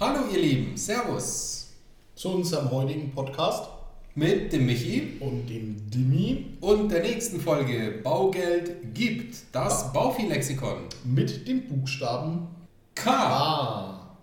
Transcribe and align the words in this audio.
Hallo 0.00 0.20
ihr 0.32 0.38
Lieben, 0.38 0.76
Servus 0.76 1.70
zu 2.14 2.28
unserem 2.28 2.70
heutigen 2.70 3.10
Podcast 3.10 3.68
mit 4.14 4.52
dem 4.52 4.66
Michi 4.66 5.16
und 5.18 5.48
dem 5.48 5.90
Dimi 5.90 6.56
und 6.60 6.88
der 6.88 7.02
nächsten 7.02 7.40
Folge 7.40 7.98
Baugeld 8.04 8.94
gibt 8.94 9.34
das 9.50 9.82
ja. 9.82 9.88
Bauvieh-Lexikon 9.88 10.84
mit 11.02 11.48
dem 11.48 11.66
Buchstaben 11.66 12.46
K. 12.94 13.10
Ah. 13.10 14.16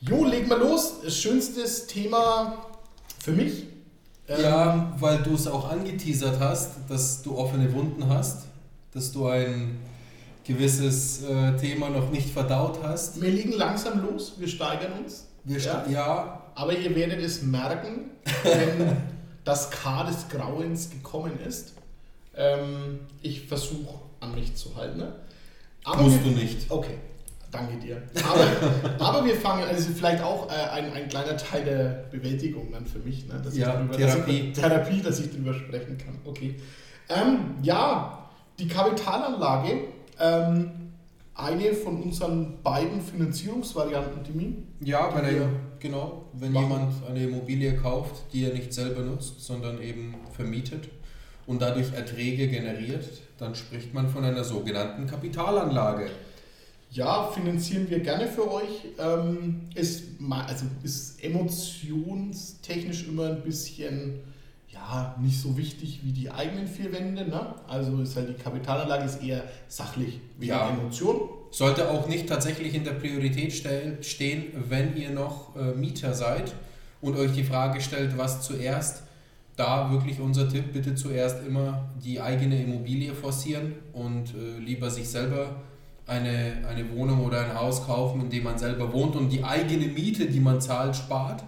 Jo, 0.00 0.24
legen 0.24 0.48
wir 0.48 0.58
los. 0.58 0.94
Schönstes 1.06 1.86
Thema 1.86 2.66
für 3.22 3.30
mich. 3.30 3.66
Ja, 4.26 4.74
ähm, 4.74 4.86
weil 4.98 5.18
du 5.18 5.34
es 5.34 5.46
auch 5.46 5.70
angeteasert 5.70 6.40
hast, 6.40 6.78
dass 6.88 7.22
du 7.22 7.38
offene 7.38 7.72
Wunden 7.72 8.08
hast, 8.08 8.46
dass 8.92 9.12
du 9.12 9.28
ein 9.28 9.78
gewisses 10.44 11.22
äh, 11.22 11.56
Thema 11.56 11.88
noch 11.90 12.10
nicht 12.10 12.30
verdaut 12.30 12.78
hast. 12.82 13.20
Wir 13.20 13.30
liegen 13.30 13.52
langsam 13.52 14.04
los, 14.04 14.34
wir 14.38 14.48
steigern 14.48 14.92
uns. 15.02 15.26
Wir 15.44 15.58
ja. 15.58 15.84
ja. 15.88 16.42
Aber 16.54 16.76
ihr 16.76 16.94
werdet 16.94 17.20
es 17.20 17.42
merken, 17.42 18.10
wenn 18.42 18.96
das 19.44 19.70
K 19.70 20.04
des 20.04 20.28
Grauens 20.28 20.90
gekommen 20.90 21.38
ist. 21.46 21.74
Ähm, 22.36 23.00
ich 23.22 23.46
versuche 23.46 24.00
an 24.20 24.34
mich 24.34 24.54
zu 24.54 24.74
halten. 24.76 24.98
Ne? 24.98 25.12
Aber 25.84 26.02
Musst 26.02 26.24
wir, 26.24 26.32
du 26.32 26.38
nicht. 26.38 26.70
Okay, 26.70 26.98
danke 27.50 27.76
dir. 27.76 28.02
Aber, 28.24 29.04
aber 29.04 29.24
wir 29.26 29.36
fangen, 29.36 29.64
also 29.64 29.90
vielleicht 29.92 30.22
auch 30.22 30.48
äh, 30.48 30.70
ein, 30.70 30.92
ein 30.92 31.08
kleiner 31.08 31.36
Teil 31.36 31.64
der 31.64 32.04
Bewältigung 32.10 32.72
dann 32.72 32.86
für 32.86 32.98
mich. 33.00 33.26
Ne? 33.26 33.40
Dass 33.42 33.56
ja, 33.56 33.68
ich 33.68 33.74
darüber, 33.74 33.96
Therapie. 33.96 34.38
Dass 34.38 34.48
ich, 34.48 34.52
Therapie, 34.52 35.02
dass 35.02 35.20
ich 35.20 35.30
darüber 35.30 35.54
sprechen 35.54 35.98
kann. 35.98 36.18
Okay. 36.24 36.56
Ähm, 37.08 37.56
ja, 37.62 38.28
die 38.58 38.68
Kapitalanlage 38.68 39.93
ähm, 40.20 40.70
eine 41.34 41.74
von 41.74 42.02
unseren 42.02 42.62
beiden 42.62 43.00
Finanzierungsvarianten, 43.00 44.22
Dimi. 44.22 44.56
Ja, 44.80 45.12
wenn 45.14 45.24
er, 45.24 45.48
genau, 45.80 46.26
wenn 46.34 46.52
machen. 46.52 46.68
jemand 46.68 46.92
eine 47.08 47.24
Immobilie 47.24 47.76
kauft, 47.76 48.32
die 48.32 48.44
er 48.44 48.52
nicht 48.52 48.72
selber 48.72 49.02
nutzt, 49.02 49.40
sondern 49.40 49.82
eben 49.82 50.14
vermietet 50.32 50.88
und 51.46 51.60
dadurch 51.60 51.92
Erträge 51.92 52.48
generiert, 52.48 53.04
dann 53.38 53.54
spricht 53.54 53.92
man 53.92 54.08
von 54.08 54.24
einer 54.24 54.44
sogenannten 54.44 55.06
Kapitalanlage. 55.06 56.08
Ja, 56.90 57.26
finanzieren 57.26 57.90
wir 57.90 57.98
gerne 57.98 58.28
für 58.28 58.50
euch. 58.52 58.86
Ähm, 58.98 59.62
ist, 59.74 60.04
also 60.30 60.66
ist 60.84 61.24
emotionstechnisch 61.24 63.08
immer 63.08 63.30
ein 63.30 63.42
bisschen 63.42 64.20
ja, 64.84 65.14
nicht 65.18 65.40
so 65.40 65.56
wichtig 65.56 66.00
wie 66.02 66.12
die 66.12 66.30
eigenen 66.30 66.66
vier 66.66 66.92
Wände. 66.92 67.26
Ne? 67.26 67.54
Also 67.66 68.00
ist 68.02 68.16
halt 68.16 68.28
die 68.28 68.42
Kapitalanlage 68.42 69.04
ist 69.04 69.22
eher 69.22 69.44
sachlich 69.66 70.20
wie 70.38 70.48
ja. 70.48 70.68
Emotion. 70.68 71.28
Sollte 71.50 71.90
auch 71.90 72.06
nicht 72.06 72.28
tatsächlich 72.28 72.74
in 72.74 72.84
der 72.84 72.92
Priorität 72.92 73.52
stehen, 73.52 74.48
wenn 74.68 74.96
ihr 74.96 75.10
noch 75.10 75.56
äh, 75.56 75.72
Mieter 75.72 76.12
seid 76.12 76.52
und 77.00 77.16
euch 77.16 77.32
die 77.32 77.44
Frage 77.44 77.80
stellt, 77.80 78.18
was 78.18 78.42
zuerst. 78.42 79.04
Da 79.56 79.92
wirklich 79.92 80.18
unser 80.18 80.48
Tipp, 80.48 80.72
bitte 80.72 80.96
zuerst 80.96 81.46
immer 81.46 81.88
die 82.04 82.20
eigene 82.20 82.60
Immobilie 82.60 83.14
forcieren 83.14 83.74
und 83.92 84.34
äh, 84.34 84.58
lieber 84.58 84.90
sich 84.90 85.08
selber 85.08 85.62
eine, 86.06 86.66
eine 86.68 86.90
Wohnung 86.90 87.24
oder 87.24 87.40
ein 87.40 87.54
Haus 87.54 87.86
kaufen, 87.86 88.22
in 88.22 88.30
dem 88.30 88.42
man 88.42 88.58
selber 88.58 88.92
wohnt 88.92 89.14
und 89.14 89.30
die 89.30 89.44
eigene 89.44 89.86
Miete, 89.86 90.26
die 90.26 90.40
man 90.40 90.60
zahlt, 90.60 90.96
spart. 90.96 91.44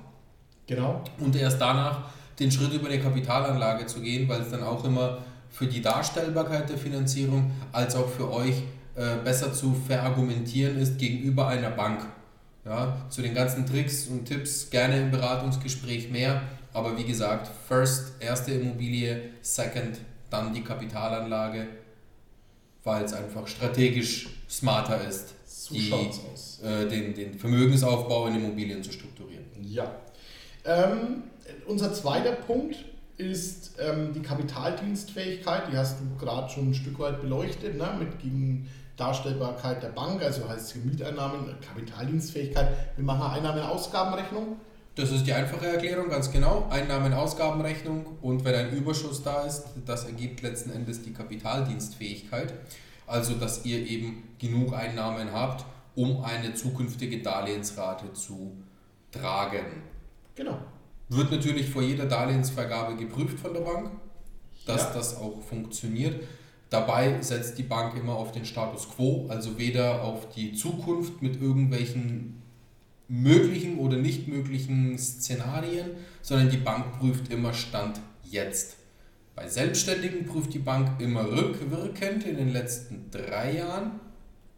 Genau. 0.69 1.03
Und 1.19 1.35
erst 1.35 1.61
danach 1.61 2.11
den 2.39 2.51
Schritt 2.51 2.73
über 2.73 2.89
eine 2.89 3.01
Kapitalanlage 3.01 3.87
zu 3.87 4.01
gehen, 4.01 4.29
weil 4.29 4.41
es 4.41 4.51
dann 4.51 4.63
auch 4.63 4.85
immer 4.85 5.19
für 5.51 5.67
die 5.67 5.81
Darstellbarkeit 5.81 6.69
der 6.69 6.79
Finanzierung 6.79 7.51
als 7.73 7.95
auch 7.97 8.09
für 8.09 8.31
euch 8.31 8.63
äh, 8.95 9.17
besser 9.25 9.53
zu 9.53 9.75
verargumentieren 9.87 10.79
ist 10.79 10.99
gegenüber 10.99 11.49
einer 11.49 11.71
Bank. 11.71 12.07
Ja, 12.65 12.97
zu 13.11 13.23
den 13.23 13.33
ganzen 13.33 13.65
Tricks 13.65 14.09
und 14.09 14.25
Tipps 14.25 14.71
gerne 14.71 15.01
im 15.01 15.13
Beratungsgespräch 15.13 16.11
mehr. 16.11 16.43
Aber 16.73 16.99
wie 16.99 17.05
gesagt, 17.05 17.49
first 17.69 18.15
erste 18.21 18.53
Immobilie, 18.53 19.31
second 19.41 19.99
dann 20.31 20.53
die 20.53 20.63
Kapitalanlage, 20.63 21.69
weil 22.83 23.05
es 23.05 23.13
einfach 23.13 23.47
strategisch 23.47 24.29
smarter 24.51 25.07
ist, 25.07 25.35
so 25.47 25.75
die, 25.75 25.91
äh, 26.63 26.89
den, 26.89 27.15
den 27.15 27.39
Vermögensaufbau 27.39 28.27
in 28.27 28.37
Immobilien 28.37 28.83
zu 28.83 28.93
strukturieren. 28.93 29.45
Ja. 29.63 29.91
Ähm, 30.67 31.23
unser 31.67 31.93
zweiter 31.95 32.33
Punkt 32.33 32.77
ist 33.17 33.77
ähm, 33.79 34.13
die 34.13 34.21
Kapitaldienstfähigkeit. 34.21 35.73
Die 35.73 35.77
hast 35.77 35.99
du 36.01 36.25
gerade 36.25 36.51
schon 36.51 36.71
ein 36.71 36.75
Stück 36.75 36.99
weit 36.99 37.21
beleuchtet, 37.21 37.77
ne? 37.77 37.89
mit 37.99 38.19
gegen 38.19 38.69
Darstellbarkeit 38.97 39.83
der 39.83 39.89
Bank, 39.89 40.23
also 40.23 40.49
heißt 40.49 40.77
es 40.77 40.85
Mieteinnahmen, 40.85 41.55
Kapitaldienstfähigkeit. 41.61 42.69
Wir 42.97 43.05
machen 43.05 43.23
eine 43.23 43.51
Einnahmen-Ausgabenrechnung. 43.51 44.57
Das 44.95 45.11
ist 45.11 45.27
die 45.27 45.35
einfache 45.35 45.67
Erklärung, 45.67 46.09
ganz 46.09 46.31
genau. 46.31 46.69
Einnahmen-Ausgabenrechnung 46.71 48.07
und 48.23 48.45
wenn 48.45 48.55
ein 48.55 48.71
Überschuss 48.73 49.23
da 49.23 49.43
ist, 49.45 49.65
das 49.85 50.07
ergibt 50.07 50.41
letzten 50.41 50.71
Endes 50.71 51.03
die 51.03 51.13
Kapitaldienstfähigkeit. 51.13 52.55
Also, 53.07 53.35
dass 53.35 53.65
ihr 53.67 53.87
eben 53.87 54.25
genug 54.39 54.75
Einnahmen 54.75 55.33
habt, 55.33 55.65
um 55.95 56.25
eine 56.25 56.55
zukünftige 56.55 57.23
Darlehensrate 57.23 58.15
zu 58.15 58.57
tragen. 59.13 59.83
Genau. 60.37 60.59
Wird 61.09 61.31
natürlich 61.31 61.69
vor 61.69 61.83
jeder 61.83 62.07
Darlehensvergabe 62.07 62.97
geprüft 62.97 63.39
von 63.39 63.55
der 63.55 63.61
Bank, 63.61 63.91
dass 64.67 64.83
ja. 64.83 64.93
das 64.95 65.17
auch 65.17 65.41
funktioniert. 65.43 66.23
Dabei 66.71 67.23
setzt 67.23 67.59
die 67.59 67.63
Bank 67.63 67.97
immer 67.97 68.15
auf 68.15 68.33
den 68.33 68.45
Status 68.45 68.89
quo, 68.89 69.27
also 69.29 69.59
weder 69.59 70.03
auf 70.03 70.29
die 70.31 70.53
Zukunft 70.53 71.23
mit 71.23 71.41
irgendwelchen 71.41 72.43
möglichen 73.09 73.79
oder 73.79 73.97
nicht 73.97 74.27
möglichen 74.27 74.99
Szenarien, 74.99 75.91
sondern 76.23 76.51
die 76.51 76.57
Bank 76.57 76.99
prüft 76.99 77.33
immer 77.33 77.55
Stand 77.55 78.01
jetzt. 78.25 78.77
Bei 79.37 79.49
Selbstständigen 79.49 80.27
prüft 80.27 80.55
die 80.55 80.59
Bank 80.59 81.01
immer 81.01 81.31
rückwirkend 81.31 82.25
in 82.25 82.37
den 82.37 82.53
letzten 82.53 83.11
drei 83.11 83.59
Jahren. 83.59 84.01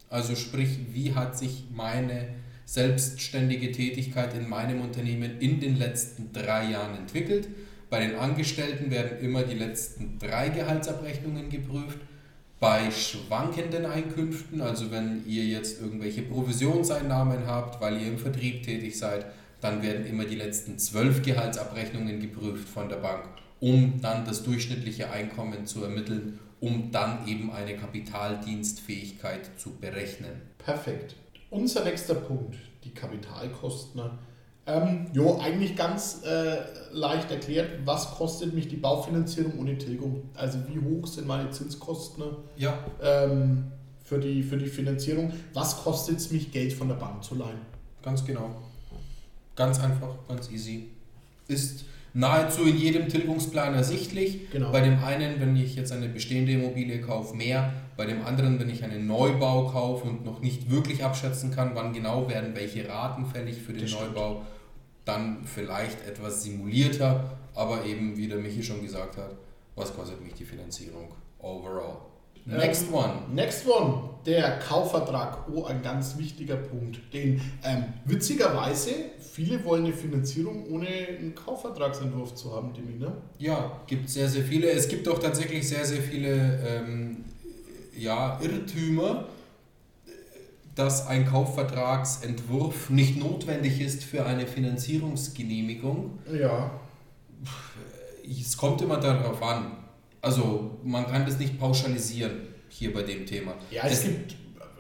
Also 0.09 0.35
sprich, 0.35 0.79
wie 0.93 1.15
hat 1.15 1.37
sich 1.37 1.65
meine 1.75 2.29
selbstständige 2.69 3.73
Tätigkeit 3.73 4.35
in 4.35 4.47
meinem 4.47 4.83
Unternehmen 4.83 5.41
in 5.41 5.59
den 5.59 5.79
letzten 5.79 6.35
drei 6.35 6.71
Jahren 6.71 6.99
entwickelt. 6.99 7.49
Bei 7.89 7.99
den 7.99 8.17
Angestellten 8.17 8.91
werden 8.91 9.21
immer 9.21 9.43
die 9.43 9.57
letzten 9.57 10.19
drei 10.19 10.51
Gehaltsabrechnungen 10.51 11.49
geprüft. 11.49 11.99
Bei 12.61 12.91
schwankenden 12.91 13.87
Einkünften, 13.87 14.61
also 14.61 14.91
wenn 14.91 15.23
ihr 15.27 15.45
jetzt 15.45 15.81
irgendwelche 15.81 16.21
Provisionseinnahmen 16.21 17.47
habt, 17.47 17.81
weil 17.81 18.03
ihr 18.03 18.09
im 18.09 18.19
Vertrieb 18.19 18.65
tätig 18.65 18.99
seid, 18.99 19.25
dann 19.63 19.83
werden 19.83 20.05
immer 20.05 20.27
die 20.27 20.37
letzten 20.37 20.79
zwölf 20.79 21.23
Gehaltsabrechnungen 21.23 22.21
geprüft 22.21 22.69
von 22.69 22.91
der 22.91 22.97
Bank, 22.97 23.25
um 23.61 23.99
dann 24.03 24.27
das 24.27 24.43
durchschnittliche 24.43 25.11
Einkommen 25.11 25.65
zu 25.65 25.85
ermitteln, 25.85 26.39
um 26.61 26.91
dann 26.93 27.27
eben 27.27 27.51
eine 27.51 27.77
Kapitaldienstfähigkeit 27.77 29.59
zu 29.59 29.71
berechnen. 29.77 30.43
Perfekt. 30.59 31.15
Unser 31.51 31.85
nächster 31.85 32.15
Punkt, 32.15 32.57
die 32.85 32.91
Kapitalkosten. 32.91 34.03
Ähm, 34.67 35.07
jo, 35.15 35.39
eigentlich 35.39 35.77
ganz 35.77 36.23
äh, 36.25 36.59
leicht 36.93 37.31
erklärt, 37.31 37.71
was 37.87 38.11
kostet 38.11 38.53
mich 38.53 38.69
die 38.69 38.77
Baufinanzierung 38.77 39.59
ohne 39.59 39.79
Tilgung? 39.79 40.29
Also 40.35 40.59
wie 40.69 40.79
hoch 40.79 41.07
sind 41.07 41.27
meine 41.27 41.51
Zinskosten 41.51 42.25
ja. 42.57 42.79
ähm, 43.03 43.73
für, 44.05 44.19
die, 44.19 44.43
für 44.43 44.59
die 44.59 44.67
Finanzierung? 44.67 45.33
Was 45.55 45.83
kostet 45.83 46.19
es 46.19 46.31
mich, 46.31 46.53
Geld 46.53 46.75
von 46.75 46.89
der 46.89 46.97
Bank 46.97 47.25
zu 47.25 47.35
leihen? 47.35 47.61
Ganz 48.03 48.25
genau. 48.27 48.51
Ganz 49.57 49.81
einfach, 49.81 50.15
ganz 50.29 50.51
easy. 50.51 50.91
Ist 51.47 51.87
nahezu 52.15 52.65
in 52.65 52.77
jedem 52.77 53.09
Tilgungsplan 53.09 53.75
ersichtlich. 53.75 54.51
Genau. 54.51 54.73
Bei 54.73 54.81
dem 54.81 55.03
einen, 55.03 55.41
wenn 55.41 55.57
ich 55.57 55.77
jetzt 55.77 55.93
eine 55.93 56.09
bestehende 56.09 56.53
Immobilie 56.53 57.01
kaufe, 57.01 57.37
mehr. 57.37 57.73
Bei 57.97 58.07
dem 58.07 58.25
anderen, 58.25 58.59
wenn 58.61 58.71
ich 58.71 58.85
einen 58.85 59.07
Neubau 59.07 59.67
kaufe 59.67 60.09
und 60.09 60.25
noch 60.25 60.41
nicht 60.41 60.71
wirklich 60.71 61.05
abschätzen 61.05 61.51
kann, 61.51 61.73
wann 61.75 61.93
genau 61.93 62.29
werden 62.29 62.55
welche 62.55 62.89
Raten 62.89 63.27
fällig 63.27 63.57
für 63.57 63.73
den 63.73 63.83
das 63.83 63.93
Neubau, 63.93 64.31
stimmt. 64.31 64.47
dann 65.05 65.39
vielleicht 65.45 66.07
etwas 66.07 66.43
simulierter, 66.45 67.39
aber 67.55 67.85
eben, 67.85 68.17
wie 68.17 68.29
der 68.29 68.39
Michi 68.39 68.63
schon 68.63 68.83
gesagt 68.83 69.17
hat, 69.17 69.37
was 69.75 69.95
kostet 69.95 70.23
mich 70.23 70.35
die 70.35 70.45
Finanzierung 70.45 71.09
overall? 71.39 71.97
Next 72.49 72.87
ähm, 72.89 72.95
one. 72.95 73.13
Next 73.35 73.67
one. 73.69 74.11
Der 74.25 74.59
Kaufvertrag. 74.59 75.49
Oh, 75.53 75.65
ein 75.65 75.83
ganz 75.83 76.19
wichtiger 76.19 76.57
Punkt. 76.57 77.01
Den 77.13 77.41
ähm, 77.63 77.85
witzigerweise, 78.05 78.91
viele 79.21 79.65
wollen 79.65 79.85
eine 79.85 79.95
Finanzierung 79.95 80.67
ohne 80.71 80.89
einen 80.89 81.35
Kaufvertragsentwurf 81.35 82.35
zu 82.35 82.55
haben, 82.55 82.73
Demi, 82.73 82.99
ne? 82.99 83.13
Ja, 83.39 83.81
gibt 83.87 84.09
sehr, 84.11 84.29
sehr 84.29 84.45
viele. 84.45 84.71
Es 84.71 84.89
gibt 84.89 85.09
auch 85.09 85.19
tatsächlich 85.19 85.69
sehr, 85.69 85.85
sehr 85.85 86.03
viele 86.03 86.59
ähm, 86.67 87.25
ja, 87.97 88.39
Irrtümer, 88.41 89.27
dass 90.75 91.07
ein 91.07 91.27
Kaufvertragsentwurf 91.27 92.91
nicht 92.91 93.19
notwendig 93.19 93.81
ist 93.81 94.05
für 94.05 94.25
eine 94.25 94.47
Finanzierungsgenehmigung. 94.47 96.19
Ja. 96.33 96.71
Es 98.29 98.57
kommt 98.57 98.81
immer 98.83 98.99
darauf 98.99 99.43
an. 99.43 99.73
Also 100.21 100.79
man 100.83 101.07
kann 101.07 101.25
das 101.25 101.39
nicht 101.39 101.59
pauschalisieren 101.59 102.49
hier 102.69 102.93
bei 102.93 103.03
dem 103.03 103.25
Thema. 103.27 103.55
Ja, 103.71 103.85
es, 103.85 104.01
es 104.01 104.05
gibt, 104.05 104.37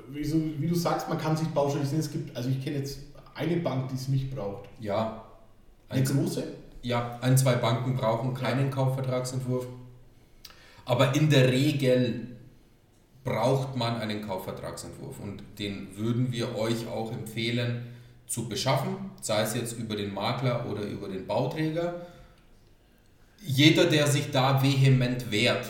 wie, 0.08 0.66
du 0.66 0.74
sagst, 0.74 1.08
man 1.08 1.18
kann 1.18 1.36
sich 1.36 1.52
pauschalisieren. 1.52 2.00
Es 2.00 2.10
gibt, 2.10 2.36
also 2.36 2.48
ich 2.48 2.62
kenne 2.62 2.78
jetzt 2.78 2.98
eine 3.34 3.56
Bank, 3.58 3.88
die 3.88 3.94
es 3.94 4.08
nicht 4.08 4.30
braucht. 4.34 4.68
Ja. 4.80 5.24
Eine 5.88 6.04
große? 6.04 6.44
Ja, 6.82 7.18
ein, 7.20 7.36
zwei 7.36 7.54
Banken 7.54 7.96
brauchen 7.96 8.34
keinen 8.34 8.70
Kaufvertragsentwurf. 8.70 9.66
Aber 10.84 11.14
in 11.14 11.30
der 11.30 11.52
Regel 11.52 12.28
braucht 13.24 13.76
man 13.76 14.00
einen 14.00 14.26
Kaufvertragsentwurf 14.26 15.20
und 15.20 15.42
den 15.58 15.96
würden 15.96 16.32
wir 16.32 16.56
euch 16.56 16.88
auch 16.88 17.12
empfehlen 17.12 17.86
zu 18.26 18.48
beschaffen, 18.48 19.10
sei 19.20 19.42
es 19.42 19.54
jetzt 19.54 19.78
über 19.78 19.96
den 19.96 20.12
Makler 20.12 20.66
oder 20.70 20.82
über 20.82 21.08
den 21.08 21.26
Bauträger. 21.26 22.06
Jeder, 23.44 23.86
der 23.86 24.06
sich 24.06 24.30
da 24.30 24.62
vehement 24.62 25.30
wehrt, 25.30 25.66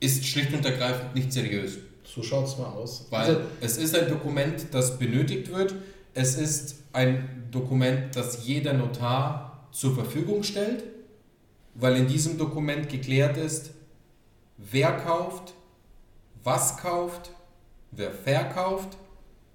ist 0.00 0.24
schlicht 0.24 0.52
und 0.52 0.64
ergreifend 0.64 1.14
nicht 1.14 1.32
seriös. 1.32 1.78
So 2.04 2.22
schaut 2.22 2.46
es 2.46 2.58
mal 2.58 2.66
aus. 2.66 3.06
Weil 3.10 3.20
also, 3.20 3.40
es 3.60 3.76
ist 3.76 3.94
ein 3.94 4.08
Dokument, 4.08 4.66
das 4.70 4.98
benötigt 4.98 5.52
wird. 5.52 5.74
Es 6.14 6.36
ist 6.36 6.76
ein 6.92 7.48
Dokument, 7.50 8.14
das 8.14 8.46
jeder 8.46 8.72
Notar 8.72 9.68
zur 9.72 9.94
Verfügung 9.94 10.42
stellt, 10.42 10.84
weil 11.74 11.96
in 11.96 12.06
diesem 12.06 12.38
Dokument 12.38 12.88
geklärt 12.88 13.36
ist, 13.36 13.70
wer 14.56 14.92
kauft, 14.92 15.52
was 16.42 16.78
kauft, 16.78 17.30
wer 17.90 18.10
verkauft, 18.10 18.96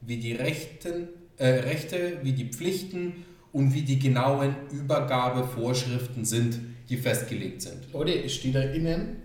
wie 0.02 0.18
die 0.18 0.34
Rechten, 0.34 1.08
äh, 1.38 1.48
Rechte, 1.48 2.20
wie 2.22 2.34
die 2.34 2.50
Pflichten 2.50 3.26
und 3.52 3.74
wie 3.74 3.82
die 3.82 3.98
genauen 3.98 4.56
Übergabevorschriften 4.72 6.26
sind, 6.26 6.60
die 6.92 6.98
festgelegt 6.98 7.62
sind. 7.62 7.92
Leute, 7.94 8.12
es 8.12 8.36
steht 8.36 8.54
da 8.54 8.62
innen, 8.62 9.16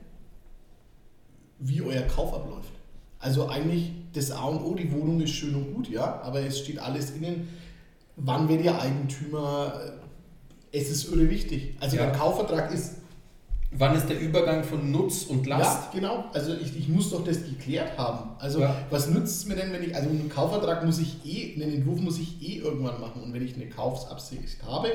wie 1.58 1.82
euer 1.82 2.02
Kauf 2.02 2.32
abläuft. 2.32 2.70
Also 3.18 3.48
eigentlich 3.48 3.90
das 4.12 4.30
A 4.30 4.44
und 4.44 4.60
O, 4.60 4.74
die 4.74 4.90
Wohnung 4.92 5.20
ist 5.20 5.32
schön 5.32 5.54
und 5.54 5.74
gut, 5.74 5.88
ja, 5.90 6.20
aber 6.22 6.40
es 6.40 6.60
steht 6.60 6.78
alles 6.78 7.10
innen. 7.10 7.48
Wann 8.14 8.48
werdet 8.48 8.66
ihr 8.66 8.80
Eigentümer? 8.80 9.80
Es 10.70 10.90
ist 10.90 11.12
irre 11.12 11.28
wichtig. 11.28 11.74
Also 11.80 11.96
ja. 11.96 12.06
der 12.06 12.12
Kaufvertrag 12.12 12.72
ist 12.72 12.96
Wann 13.72 13.96
ist 13.96 14.08
der 14.08 14.20
Übergang 14.20 14.62
von 14.62 14.92
Nutz 14.92 15.24
und 15.24 15.44
Last? 15.46 15.92
Ja, 15.92 16.00
genau. 16.00 16.24
Also 16.32 16.54
ich, 16.54 16.78
ich 16.78 16.88
muss 16.88 17.10
doch 17.10 17.24
das 17.24 17.44
geklärt 17.44 17.98
haben. 17.98 18.30
Also 18.38 18.60
ja. 18.60 18.76
was 18.90 19.10
nützt 19.10 19.40
es 19.40 19.46
mir 19.46 19.56
denn, 19.56 19.72
wenn 19.72 19.82
ich, 19.82 19.94
also 19.94 20.08
einen 20.08 20.28
Kaufvertrag 20.28 20.84
muss 20.84 21.00
ich 21.00 21.26
eh, 21.26 21.60
einen 21.60 21.74
Entwurf 21.74 22.00
muss 22.00 22.18
ich 22.18 22.40
eh 22.40 22.58
irgendwann 22.58 23.00
machen. 23.00 23.22
Und 23.22 23.34
wenn 23.34 23.44
ich 23.44 23.56
eine 23.56 23.68
Kaufsabsicht 23.68 24.62
habe, 24.64 24.92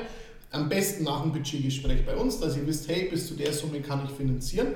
am 0.52 0.68
besten 0.68 1.04
nach 1.04 1.22
dem 1.22 1.32
Budgetgespräch 1.32 2.04
bei 2.04 2.14
uns, 2.14 2.38
dass 2.38 2.56
ihr 2.56 2.66
wisst, 2.66 2.88
hey, 2.88 3.08
bis 3.10 3.26
zu 3.26 3.34
der 3.34 3.52
Summe 3.52 3.80
kann 3.80 4.04
ich 4.04 4.10
finanzieren, 4.10 4.74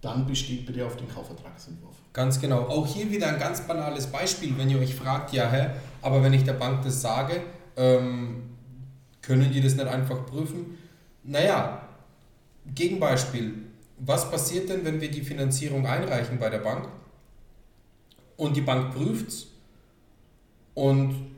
dann 0.00 0.26
besteht 0.26 0.66
bitte 0.66 0.84
auf 0.84 0.96
den 0.96 1.08
Kaufvertragsentwurf. 1.08 1.94
Ganz 2.12 2.40
genau. 2.40 2.62
Auch 2.62 2.86
hier 2.86 3.10
wieder 3.10 3.28
ein 3.28 3.38
ganz 3.38 3.66
banales 3.66 4.06
Beispiel, 4.06 4.56
wenn 4.56 4.70
ihr 4.70 4.78
euch 4.78 4.94
fragt, 4.94 5.32
ja, 5.32 5.50
hä, 5.50 5.70
aber 6.02 6.22
wenn 6.22 6.32
ich 6.32 6.44
der 6.44 6.52
Bank 6.52 6.82
das 6.82 7.00
sage, 7.00 7.42
ähm, 7.76 8.42
können 9.22 9.50
die 9.52 9.60
das 9.60 9.74
nicht 9.74 9.86
einfach 9.86 10.26
prüfen? 10.26 10.78
Naja, 11.24 11.88
Gegenbeispiel. 12.74 13.54
Was 13.98 14.30
passiert 14.30 14.68
denn, 14.68 14.84
wenn 14.84 15.00
wir 15.00 15.10
die 15.10 15.22
Finanzierung 15.22 15.86
einreichen 15.86 16.38
bei 16.38 16.50
der 16.50 16.58
Bank 16.58 16.88
und 18.36 18.56
die 18.56 18.60
Bank 18.60 18.94
prüft 18.94 19.28
es 19.28 19.48
und 20.74 21.37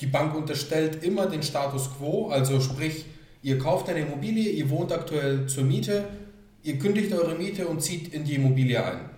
die 0.00 0.06
Bank 0.06 0.34
unterstellt 0.34 1.02
immer 1.02 1.26
den 1.26 1.42
Status 1.42 1.90
quo, 1.96 2.28
also 2.28 2.60
sprich, 2.60 3.04
ihr 3.42 3.58
kauft 3.58 3.88
eine 3.88 4.00
Immobilie, 4.00 4.50
ihr 4.50 4.70
wohnt 4.70 4.92
aktuell 4.92 5.46
zur 5.46 5.64
Miete, 5.64 6.04
ihr 6.62 6.78
kündigt 6.78 7.12
eure 7.12 7.34
Miete 7.34 7.66
und 7.66 7.82
zieht 7.82 8.12
in 8.12 8.24
die 8.24 8.34
Immobilie 8.34 8.84
ein. 8.84 9.10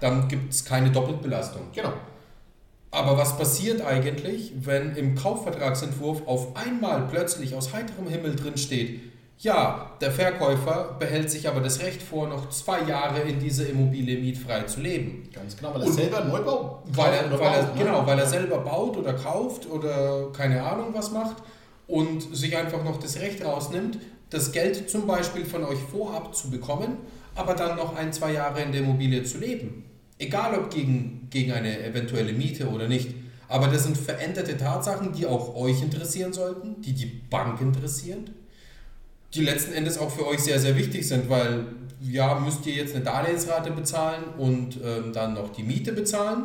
Dann 0.00 0.28
gibt 0.28 0.52
es 0.52 0.64
keine 0.64 0.90
Doppelbelastung. 0.90 1.62
Genau. 1.74 1.92
Aber 2.90 3.18
was 3.18 3.36
passiert 3.36 3.82
eigentlich, 3.82 4.52
wenn 4.60 4.96
im 4.96 5.16
Kaufvertragsentwurf 5.16 6.26
auf 6.26 6.56
einmal 6.56 7.06
plötzlich 7.10 7.54
aus 7.54 7.72
heiterem 7.72 8.08
Himmel 8.08 8.36
drin 8.36 8.56
steht, 8.56 9.00
ja, 9.38 9.92
der 10.00 10.10
Verkäufer 10.10 10.96
behält 10.98 11.30
sich 11.30 11.46
aber 11.46 11.60
das 11.60 11.80
Recht 11.82 12.02
vor, 12.02 12.26
noch 12.26 12.48
zwei 12.48 12.82
Jahre 12.82 13.20
in 13.20 13.38
dieser 13.38 13.68
Immobilie 13.68 14.18
mietfrei 14.18 14.62
zu 14.62 14.80
leben. 14.80 15.28
Ganz 15.32 15.56
genau, 15.56 15.74
weil 15.74 15.82
er 15.82 15.86
Und 15.88 15.92
selber 15.92 16.24
Neubau 16.24 16.82
weil 16.86 17.12
er, 17.12 17.30
weil 17.38 17.54
er, 17.54 17.62
baut, 17.62 17.76
ne? 17.76 17.84
Genau, 17.84 18.06
weil 18.06 18.18
er 18.18 18.26
selber 18.26 18.58
baut 18.58 18.96
oder 18.96 19.12
kauft 19.12 19.68
oder 19.70 20.32
keine 20.32 20.62
Ahnung 20.62 20.88
was 20.92 21.10
macht 21.10 21.36
und 21.86 22.34
sich 22.34 22.56
einfach 22.56 22.82
noch 22.82 22.98
das 22.98 23.20
Recht 23.20 23.44
rausnimmt, 23.44 23.98
das 24.30 24.52
Geld 24.52 24.88
zum 24.88 25.06
Beispiel 25.06 25.44
von 25.44 25.64
euch 25.64 25.78
vorab 25.78 26.34
zu 26.34 26.50
bekommen, 26.50 26.96
aber 27.34 27.54
dann 27.54 27.76
noch 27.76 27.94
ein, 27.94 28.14
zwei 28.14 28.32
Jahre 28.32 28.62
in 28.62 28.72
der 28.72 28.80
Immobilie 28.80 29.22
zu 29.22 29.36
leben. 29.36 29.84
Egal 30.18 30.58
ob 30.58 30.70
gegen, 30.70 31.28
gegen 31.28 31.52
eine 31.52 31.84
eventuelle 31.84 32.32
Miete 32.32 32.68
oder 32.68 32.88
nicht. 32.88 33.14
Aber 33.48 33.68
das 33.68 33.84
sind 33.84 33.98
veränderte 33.98 34.56
Tatsachen, 34.56 35.12
die 35.12 35.26
auch 35.26 35.54
euch 35.54 35.82
interessieren 35.82 36.32
sollten, 36.32 36.80
die 36.80 36.94
die 36.94 37.06
Bank 37.06 37.60
interessieren 37.60 38.30
die 39.36 39.44
letzten 39.44 39.72
Endes 39.72 39.98
auch 39.98 40.10
für 40.10 40.26
euch 40.26 40.40
sehr, 40.40 40.58
sehr 40.58 40.76
wichtig 40.76 41.06
sind, 41.06 41.28
weil 41.28 41.66
ja, 42.00 42.38
müsst 42.38 42.66
ihr 42.66 42.74
jetzt 42.74 42.94
eine 42.94 43.04
Darlehensrate 43.04 43.70
bezahlen 43.70 44.24
und 44.38 44.78
ähm, 44.84 45.12
dann 45.12 45.34
noch 45.34 45.52
die 45.52 45.62
Miete 45.62 45.92
bezahlen. 45.92 46.44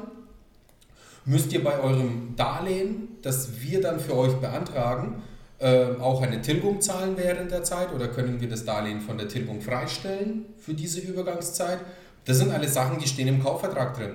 Müsst 1.26 1.54
ihr 1.54 1.64
bei 1.64 1.80
eurem 1.80 2.34
Darlehen, 2.36 3.10
das 3.22 3.62
wir 3.62 3.82
dann 3.82 4.00
für 4.00 4.16
euch 4.18 4.34
beantragen, 4.36 5.22
äh, 5.60 6.00
auch 6.00 6.22
eine 6.22 6.42
Tilgung 6.42 6.82
zahlen 6.82 7.16
während 7.18 7.52
der 7.52 7.64
Zeit 7.64 7.94
oder 7.94 8.08
können 8.08 8.42
wir 8.42 8.50
das 8.50 8.66
Darlehen 8.66 9.02
von 9.02 9.18
der 9.18 9.28
Tilgung 9.28 9.62
freistellen 9.62 10.46
für 10.58 10.74
diese 10.74 11.02
Übergangszeit? 11.02 11.80
Das 12.26 12.38
sind 12.38 12.52
alles 12.52 12.74
Sachen, 12.74 13.00
die 13.00 13.08
stehen 13.08 13.28
im 13.28 13.44
Kaufvertrag 13.44 13.96
drin. 13.96 14.14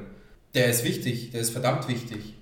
Der 0.55 0.69
ist 0.69 0.85
wichtig, 0.85 1.31
der 1.33 1.43
ist 1.43 1.51
verdammt 1.51 1.87
wichtig. 1.89 2.36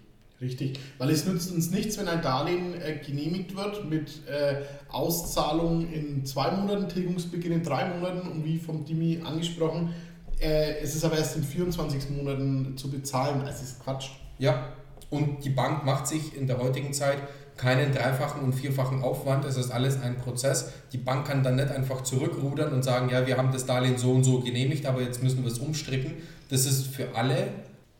Richtig, 0.44 0.78
weil 0.98 1.08
es 1.08 1.24
nützt 1.24 1.50
uns 1.52 1.70
nichts, 1.70 1.96
wenn 1.96 2.06
ein 2.06 2.20
Darlehen 2.20 2.74
äh, 2.74 2.96
genehmigt 3.04 3.56
wird 3.56 3.88
mit 3.88 4.26
äh, 4.28 4.56
Auszahlung 4.90 5.90
in 5.90 6.26
zwei 6.26 6.50
Monaten, 6.50 6.86
Tilgungsbeginn 6.86 7.52
in 7.52 7.62
drei 7.62 7.86
Monaten 7.88 8.28
und 8.28 8.44
wie 8.44 8.58
vom 8.58 8.84
Dimi 8.84 9.22
angesprochen, 9.24 9.94
äh, 10.38 10.74
es 10.82 10.94
ist 10.94 11.02
aber 11.02 11.16
erst 11.16 11.36
in 11.36 11.44
24 11.44 12.10
Monaten 12.10 12.76
zu 12.76 12.90
bezahlen. 12.90 13.42
Das 13.46 13.62
ist 13.62 13.82
Quatsch. 13.82 14.10
Ja, 14.38 14.68
und 15.08 15.42
die 15.44 15.50
Bank 15.50 15.86
macht 15.86 16.06
sich 16.06 16.36
in 16.36 16.46
der 16.46 16.58
heutigen 16.58 16.92
Zeit 16.92 17.18
keinen 17.56 17.92
dreifachen 17.92 18.42
und 18.42 18.52
vierfachen 18.52 19.02
Aufwand. 19.02 19.46
Es 19.46 19.56
ist 19.56 19.70
alles 19.70 20.02
ein 20.02 20.18
Prozess. 20.18 20.72
Die 20.92 20.98
Bank 20.98 21.26
kann 21.26 21.42
dann 21.42 21.56
nicht 21.56 21.70
einfach 21.70 22.02
zurückrudern 22.02 22.74
und 22.74 22.82
sagen, 22.82 23.08
ja, 23.08 23.26
wir 23.26 23.38
haben 23.38 23.50
das 23.50 23.64
Darlehen 23.64 23.96
so 23.96 24.10
und 24.10 24.24
so 24.24 24.40
genehmigt, 24.40 24.84
aber 24.84 25.00
jetzt 25.00 25.22
müssen 25.22 25.42
wir 25.42 25.50
es 25.50 25.58
umstricken. 25.58 26.14
Das 26.50 26.66
ist 26.66 26.88
für 26.88 27.14
alle 27.14 27.48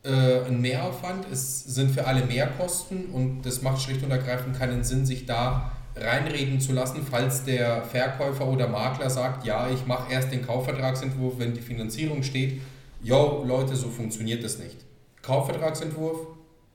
äh, 0.05 0.45
ein 0.47 0.61
Mehraufwand, 0.61 1.25
es 1.31 1.63
sind 1.63 1.91
für 1.91 2.05
alle 2.05 2.25
Mehrkosten 2.25 3.07
und 3.07 3.41
das 3.43 3.61
macht 3.61 3.81
schlicht 3.81 4.03
und 4.03 4.11
ergreifend 4.11 4.57
keinen 4.57 4.83
Sinn, 4.83 5.05
sich 5.05 5.25
da 5.25 5.71
reinreden 5.95 6.59
zu 6.59 6.73
lassen, 6.73 7.05
falls 7.09 7.43
der 7.43 7.83
Verkäufer 7.83 8.47
oder 8.47 8.67
Makler 8.67 9.09
sagt, 9.09 9.45
ja, 9.45 9.69
ich 9.69 9.85
mache 9.85 10.11
erst 10.11 10.31
den 10.31 10.45
Kaufvertragsentwurf, 10.45 11.35
wenn 11.37 11.53
die 11.53 11.61
Finanzierung 11.61 12.23
steht. 12.23 12.61
Jo, 13.01 13.43
Leute, 13.45 13.75
so 13.75 13.89
funktioniert 13.89 14.43
das 14.43 14.59
nicht. 14.59 14.77
Kaufvertragsentwurf, 15.21 16.27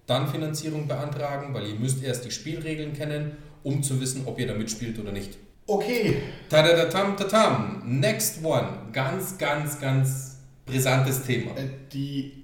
dann 0.06 0.26
Finanzierung 0.28 0.88
beantragen, 0.88 1.54
weil 1.54 1.68
ihr 1.68 1.74
müsst 1.74 2.02
erst 2.02 2.24
die 2.24 2.30
Spielregeln 2.30 2.94
kennen, 2.94 3.36
um 3.62 3.82
zu 3.82 4.00
wissen, 4.00 4.22
ob 4.26 4.38
ihr 4.38 4.46
da 4.46 4.54
mitspielt 4.54 4.98
oder 4.98 5.12
nicht. 5.12 5.36
Okay. 5.66 6.16
Tadadatam, 6.48 7.16
tatam. 7.16 7.82
Next 7.84 8.44
one. 8.44 8.66
Ganz, 8.92 9.38
ganz, 9.38 9.78
ganz 9.80 10.38
brisantes 10.66 11.22
Thema. 11.22 11.52
Äh, 11.52 11.68
die 11.92 12.39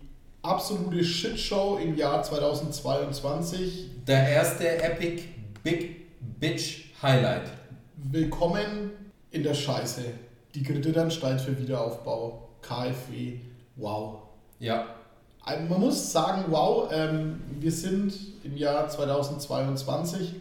absolute 0.47 1.03
Shitshow 1.03 1.77
im 1.83 1.97
Jahr 1.97 2.23
2022. 2.23 4.05
Der 4.07 4.29
erste 4.29 4.81
Epic 4.81 5.25
Big 5.65 6.07
Bitch 6.21 6.85
Highlight. 7.03 7.51
Willkommen 7.97 8.93
in 9.33 9.43
der 9.43 9.55
Scheiße. 9.55 10.03
Die 10.55 10.63
Kreditanstalт 10.63 11.41
für 11.41 11.59
Wiederaufbau, 11.59 12.49
KfW, 12.63 13.41
wow. 13.75 14.21
Ja. 14.61 14.87
Man 15.69 15.81
muss 15.81 16.13
sagen, 16.13 16.45
wow, 16.49 16.91
ähm, 16.93 17.43
wir 17.59 17.73
sind 17.73 18.15
im 18.45 18.57
Jahr 18.57 18.89
2022. 18.89 20.35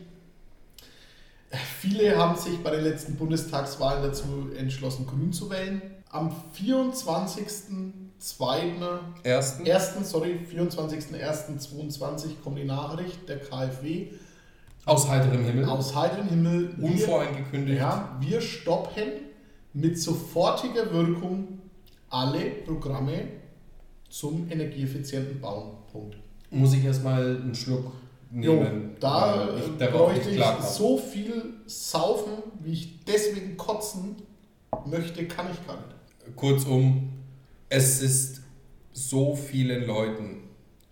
Viele 1.79 2.15
haben 2.15 2.37
sich 2.37 2.61
bei 2.61 2.69
den 2.69 2.83
letzten 2.83 3.15
Bundestagswahlen 3.15 4.03
dazu 4.03 4.51
entschlossen, 4.55 5.07
grün 5.07 5.33
zu 5.33 5.49
wählen. 5.49 5.81
Am 6.09 6.31
24 6.53 8.04
zweiten, 8.19 8.83
ersten, 9.23 9.65
ersten 9.65 10.03
sorry, 10.03 10.39
24.01.22 10.51 12.41
kommt 12.43 12.57
die 12.57 12.65
Nachricht 12.65 13.27
der 13.27 13.39
KfW. 13.39 14.07
Aus 14.85 15.09
heiterem 15.09 15.43
Himmel. 15.43 15.65
Aus 15.65 15.95
heiterem 15.95 16.27
Himmel. 16.27 16.75
Unvoreingekündigt. 16.79 17.79
Ja, 17.79 18.17
wir 18.19 18.41
stoppen 18.41 19.09
mit 19.73 19.99
sofortiger 19.99 20.91
Wirkung 20.91 21.59
alle 22.09 22.45
Programme 22.65 23.27
zum 24.09 24.49
energieeffizienten 24.49 25.41
Bauen. 25.41 25.71
Punkt. 25.91 26.17
Muss 26.51 26.73
ich 26.73 26.85
erstmal 26.85 27.37
einen 27.37 27.55
Schluck 27.55 27.91
nehmen. 28.31 28.91
Jo, 28.91 28.97
da 28.99 29.49
ich 29.57 29.91
bräuchte 29.91 30.29
ich 30.29 30.43
so 30.61 30.97
viel 30.97 31.55
saufen, 31.65 32.33
wie 32.61 32.73
ich 32.73 33.03
deswegen 33.05 33.57
kotzen 33.57 34.15
möchte, 34.85 35.25
kann 35.25 35.47
ich 35.51 35.67
gar 35.67 35.75
nicht. 35.75 36.35
Kurzum, 36.35 37.09
es 37.69 38.01
ist 38.01 38.41
so 38.93 39.35
vielen 39.35 39.85
Leuten 39.85 40.45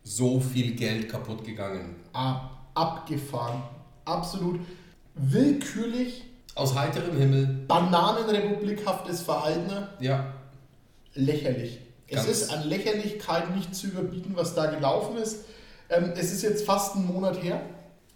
so 0.04 0.40
viel 0.40 0.76
Geld 0.76 1.10
kaputt 1.10 1.46
gegangen. 1.46 1.96
Ab, 2.12 2.68
abgefahren. 2.74 3.64
absolut 4.06 4.60
willkürlich. 5.16 6.24
Aus 6.56 6.76
heiterem 6.76 7.18
Himmel. 7.18 7.46
Bananenrepublikhaftes 7.68 9.22
Verhalten. 9.22 9.88
Ja. 10.00 10.34
Lächerlich. 11.16 11.80
Ganz 12.10 12.28
es 12.28 12.42
ist 12.44 12.52
an 12.52 12.68
Lächerlichkeit 12.68 13.56
nicht 13.56 13.74
zu 13.74 13.88
überbieten, 13.88 14.34
was 14.36 14.54
da 14.54 14.68
gelaufen 14.68 15.18
ist. 15.18 15.46
Ähm, 15.90 16.14
es 16.16 16.32
ist 16.32 16.44
jetzt 16.44 16.66
fast 16.66 16.96
einen 16.96 17.08
Monat 17.08 17.42
her. 17.42 17.62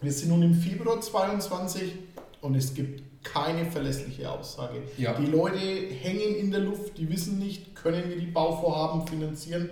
Wir 0.02 0.12
sind 0.12 0.30
nun 0.30 0.44
im 0.44 0.54
Februar 0.54 1.02
22 1.02 1.94
und 2.42 2.56
es 2.56 2.74
gibt 2.74 3.02
keine 3.24 3.66
verlässliche 3.66 4.30
Aussage. 4.30 4.84
Ja. 4.98 5.14
Die 5.14 5.26
Leute 5.26 5.58
hängen 5.58 6.36
in 6.36 6.52
der 6.52 6.62
Luft, 6.62 6.98
die 6.98 7.10
wissen 7.10 7.40
nicht, 7.40 7.76
können 7.92 8.10
wir 8.10 8.18
die 8.18 8.26
Bauvorhaben 8.26 9.08
finanzieren. 9.08 9.70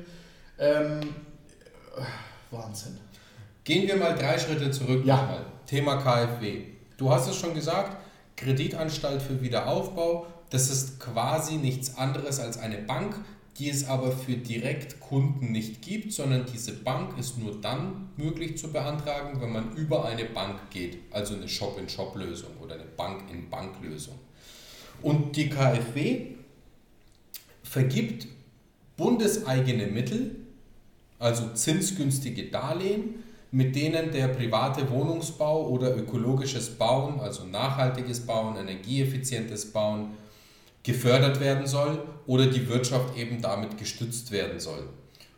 Ähm, 0.58 1.02
Wahnsinn. 2.50 2.98
Gehen 3.66 3.88
wir 3.88 3.98
mal 3.98 4.16
drei 4.16 4.38
Schritte 4.40 4.72
zurück. 4.72 5.06
Ja. 5.06 5.46
Thema 5.66 5.98
KfW. 5.98 6.62
Du 6.98 7.12
hast 7.12 7.28
es 7.28 7.36
schon 7.36 7.54
gesagt, 7.54 7.98
Kreditanstalt 8.38 9.22
für 9.22 9.42
Wiederaufbau, 9.42 10.28
das 10.50 10.70
ist 10.70 11.00
quasi 11.00 11.56
nichts 11.56 11.98
anderes 11.98 12.40
als 12.40 12.58
eine 12.58 12.78
Bank, 12.78 13.16
die 13.58 13.70
es 13.70 13.88
aber 13.88 14.12
für 14.12 14.38
Direktkunden 14.38 15.52
nicht 15.52 15.82
gibt, 15.82 16.14
sondern 16.14 16.46
diese 16.46 16.74
Bank 16.74 17.18
ist 17.18 17.38
nur 17.38 17.60
dann 17.60 18.10
möglich 18.16 18.58
zu 18.58 18.72
beantragen, 18.72 19.42
wenn 19.42 19.52
man 19.52 19.74
über 19.76 20.06
eine 20.06 20.26
Bank 20.26 20.70
geht, 20.70 21.00
also 21.12 21.36
eine 21.36 21.50
Shop-in-Shop-Lösung 21.50 22.52
oder 22.62 22.76
eine 22.76 22.86
Bank-in-Bank-Lösung. 22.86 24.16
Und 25.02 25.36
die 25.36 25.50
KfW 25.50 26.35
vergibt 27.76 28.28
bundeseigene 28.96 29.88
Mittel, 29.88 30.38
also 31.20 31.50
zinsgünstige 31.54 32.46
Darlehen, 32.46 33.16
mit 33.52 33.76
denen 33.76 34.14
der 34.14 34.30
private 34.30 34.90
Wohnungsbau 34.90 35.68
oder 35.68 35.94
ökologisches 35.98 36.70
Bauen, 36.70 37.20
also 37.20 37.44
nachhaltiges 37.44 38.22
Bauen, 38.22 38.56
energieeffizientes 38.56 39.74
Bauen, 39.74 40.12
gefördert 40.84 41.42
werden 41.42 41.68
soll 41.68 42.02
oder 42.26 42.46
die 42.46 42.66
Wirtschaft 42.70 43.18
eben 43.18 43.42
damit 43.42 43.78
gestützt 43.78 44.32
werden 44.32 44.62
soll. 44.62 44.88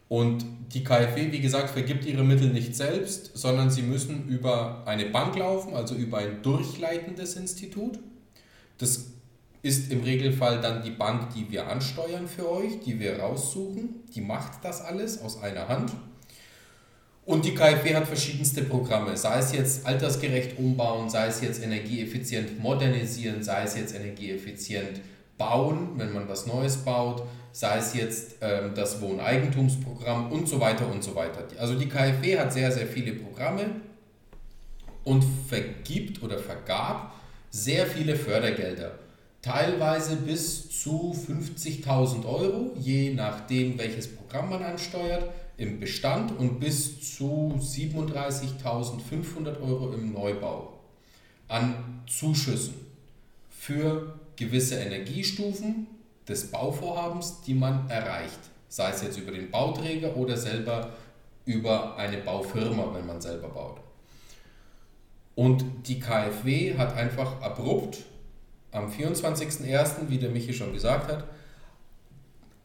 Und 0.08 0.46
die 0.76 0.84
KfW, 0.84 1.32
wie 1.32 1.40
gesagt, 1.40 1.72
vergibt 1.72 2.06
ihre 2.06 2.24
Mittel 2.24 2.50
nicht 2.50 2.76
selbst, 2.76 3.36
sondern 3.36 3.72
sie 3.72 3.82
müssen 3.82 4.28
über 4.28 4.84
eine 4.86 5.08
Bank 5.08 5.36
laufen, 5.36 5.74
also 5.74 5.96
über 5.96 6.20
ein 6.20 6.44
durchleitendes 6.44 7.36
Institut. 7.36 7.98
Das 8.78 9.17
ist 9.68 9.92
im 9.92 10.02
Regelfall 10.02 10.62
dann 10.62 10.82
die 10.82 10.92
Bank, 10.92 11.34
die 11.36 11.52
wir 11.52 11.68
ansteuern 11.68 12.28
für 12.28 12.50
euch, 12.50 12.80
die 12.86 13.00
wir 13.00 13.20
raussuchen. 13.20 14.04
Die 14.16 14.22
macht 14.22 14.64
das 14.64 14.82
alles 14.82 15.22
aus 15.22 15.42
einer 15.44 15.68
Hand. 15.68 15.92
Und 17.26 17.44
die 17.44 17.54
KfW 17.54 17.94
hat 17.94 18.08
verschiedenste 18.08 18.64
Programme, 18.64 19.18
sei 19.18 19.40
es 19.40 19.52
jetzt 19.52 19.86
altersgerecht 19.86 20.58
umbauen, 20.58 21.10
sei 21.10 21.28
es 21.28 21.42
jetzt 21.42 21.62
energieeffizient 21.62 22.58
modernisieren, 22.60 23.44
sei 23.44 23.64
es 23.64 23.76
jetzt 23.76 23.94
energieeffizient 23.94 25.02
bauen, 25.38 25.90
wenn 25.98 26.14
man 26.14 26.30
was 26.30 26.48
Neues 26.48 26.78
baut, 26.78 27.24
sei 27.52 27.80
es 27.80 27.94
jetzt 27.94 28.36
ähm, 28.40 28.72
das 28.74 29.02
Wohneigentumsprogramm 29.02 30.32
und 30.32 30.48
so 30.48 30.62
weiter 30.62 30.90
und 30.90 31.04
so 31.04 31.16
weiter. 31.16 31.44
Also 31.60 31.76
die 31.76 31.90
KfW 31.90 32.40
hat 32.40 32.54
sehr, 32.54 32.72
sehr 32.72 32.88
viele 32.88 33.12
Programme 33.12 33.72
und 35.04 35.26
vergibt 35.50 36.24
oder 36.24 36.40
vergab 36.40 37.14
sehr 37.50 37.86
viele 37.88 38.16
Fördergelder. 38.16 38.92
Teilweise 39.42 40.18
bis 40.18 40.82
zu 40.82 41.16
50.000 41.16 42.26
Euro, 42.26 42.72
je 42.80 43.14
nachdem, 43.14 43.78
welches 43.78 44.14
Programm 44.14 44.50
man 44.50 44.64
ansteuert, 44.64 45.30
im 45.58 45.80
Bestand 45.80 46.38
und 46.38 46.60
bis 46.60 47.16
zu 47.16 47.56
37.500 47.60 49.62
Euro 49.62 49.94
im 49.94 50.14
Neubau 50.14 50.74
an 51.48 52.04
Zuschüssen 52.08 52.76
für 53.50 54.20
gewisse 54.36 54.76
Energiestufen 54.76 55.88
des 56.28 56.52
Bauvorhabens, 56.52 57.42
die 57.42 57.54
man 57.54 57.90
erreicht. 57.90 58.40
Sei 58.70 58.92
es 58.92 59.02
jetzt 59.02 59.18
über 59.18 59.32
den 59.32 59.50
Bauträger 59.50 60.16
oder 60.18 60.36
selber 60.36 60.94
über 61.46 61.96
eine 61.96 62.18
Baufirma, 62.18 62.94
wenn 62.94 63.06
man 63.06 63.22
selber 63.22 63.48
baut. 63.48 63.80
Und 65.36 65.64
die 65.88 66.00
KfW 66.00 66.78
hat 66.78 66.96
einfach 66.96 67.42
abrupt 67.42 68.00
am 68.78 68.90
24.01., 68.90 70.08
wie 70.08 70.18
der 70.18 70.30
Michi 70.30 70.54
schon 70.54 70.74
gesagt 70.74 71.12
hat, 71.12 71.26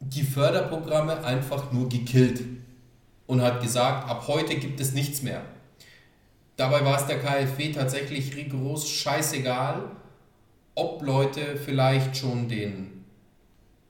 die 0.00 0.23
Förderprogramme 0.23 1.25
einfach 1.25 1.73
nur 1.73 1.88
gekillt 1.88 2.42
und 3.26 3.40
hat 3.40 3.62
gesagt, 3.62 4.09
ab 4.09 4.25
heute 4.26 4.57
gibt 4.57 4.81
es 4.81 4.92
nichts 4.92 5.23
mehr. 5.23 5.42
Dabei 6.57 6.85
war 6.85 6.97
es 6.97 7.07
der 7.07 7.19
KfW 7.19 7.73
tatsächlich 7.73 8.37
rigoros 8.37 8.88
scheißegal, 8.88 9.85
ob 10.75 11.02
Leute 11.02 11.57
vielleicht 11.57 12.16
schon 12.16 12.49
den 12.49 13.04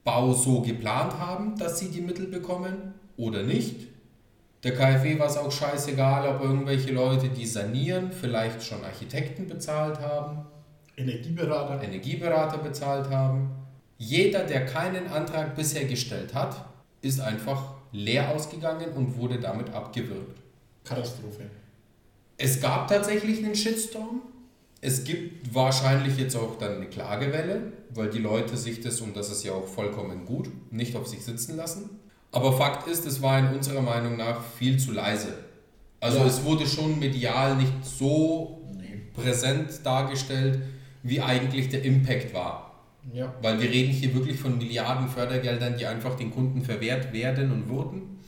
Bau 0.04 0.32
so 0.32 0.62
geplant 0.62 1.18
haben, 1.18 1.56
dass 1.56 1.78
sie 1.78 1.88
die 1.88 2.00
Mittel 2.00 2.26
bekommen 2.26 2.94
oder 3.16 3.42
nicht. 3.42 3.88
Der 4.64 4.74
KfW 4.74 5.18
war 5.18 5.26
es 5.26 5.36
auch 5.36 5.50
scheißegal, 5.50 6.28
ob 6.28 6.42
irgendwelche 6.42 6.92
Leute, 6.92 7.28
die 7.28 7.46
sanieren, 7.46 8.12
vielleicht 8.12 8.62
schon 8.62 8.84
Architekten 8.84 9.48
bezahlt 9.48 10.00
haben. 10.00 10.46
Energieberater. 11.02 11.82
Energieberater 11.82 12.58
bezahlt 12.58 13.10
haben. 13.10 13.50
Jeder, 13.98 14.44
der 14.44 14.66
keinen 14.66 15.06
Antrag 15.08 15.54
bisher 15.54 15.84
gestellt 15.84 16.34
hat, 16.34 16.64
ist 17.02 17.20
einfach 17.20 17.74
leer 17.92 18.30
ausgegangen 18.30 18.92
und 18.94 19.16
wurde 19.16 19.38
damit 19.38 19.70
abgewürgt. 19.70 20.38
Katastrophe. 20.84 21.44
Es 22.36 22.60
gab 22.60 22.88
tatsächlich 22.88 23.44
einen 23.44 23.54
Shitstorm. 23.54 24.22
Es 24.80 25.04
gibt 25.04 25.54
wahrscheinlich 25.54 26.16
jetzt 26.18 26.34
auch 26.34 26.58
dann 26.58 26.76
eine 26.76 26.86
Klagewelle, 26.86 27.72
weil 27.90 28.10
die 28.10 28.18
Leute 28.18 28.56
sich 28.56 28.80
das, 28.80 29.00
und 29.00 29.16
das 29.16 29.30
ist 29.30 29.44
ja 29.44 29.52
auch 29.52 29.66
vollkommen 29.66 30.24
gut, 30.24 30.50
nicht 30.72 30.96
auf 30.96 31.06
sich 31.06 31.24
sitzen 31.24 31.56
lassen. 31.56 31.90
Aber 32.32 32.52
Fakt 32.54 32.88
ist, 32.88 33.06
es 33.06 33.22
war 33.22 33.38
in 33.38 33.54
unserer 33.54 33.82
Meinung 33.82 34.16
nach 34.16 34.42
viel 34.58 34.78
zu 34.78 34.92
leise. 34.92 35.34
Also 36.00 36.18
ja. 36.18 36.26
es 36.26 36.42
wurde 36.42 36.66
schon 36.66 36.98
medial 36.98 37.56
nicht 37.56 37.72
so 37.84 38.60
nee. 38.76 39.02
präsent 39.14 39.70
dargestellt, 39.84 40.58
wie 41.02 41.20
eigentlich 41.20 41.68
der 41.68 41.82
Impact 41.84 42.34
war. 42.34 42.72
Ja. 43.12 43.34
Weil 43.42 43.60
wir 43.60 43.68
reden 43.68 43.92
hier 43.92 44.14
wirklich 44.14 44.38
von 44.38 44.58
Milliarden 44.58 45.08
Fördergeldern, 45.08 45.76
die 45.76 45.86
einfach 45.86 46.14
den 46.14 46.30
Kunden 46.30 46.62
verwehrt 46.62 47.12
werden 47.12 47.50
und 47.50 47.68
wurden. 47.68 48.18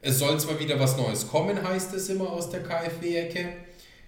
Es 0.00 0.18
soll 0.18 0.38
zwar 0.40 0.58
wieder 0.60 0.78
was 0.78 0.96
Neues 0.96 1.28
kommen, 1.28 1.62
heißt 1.62 1.92
es 1.94 2.08
immer 2.08 2.30
aus 2.30 2.50
der 2.50 2.62
KfW-Ecke. 2.62 3.48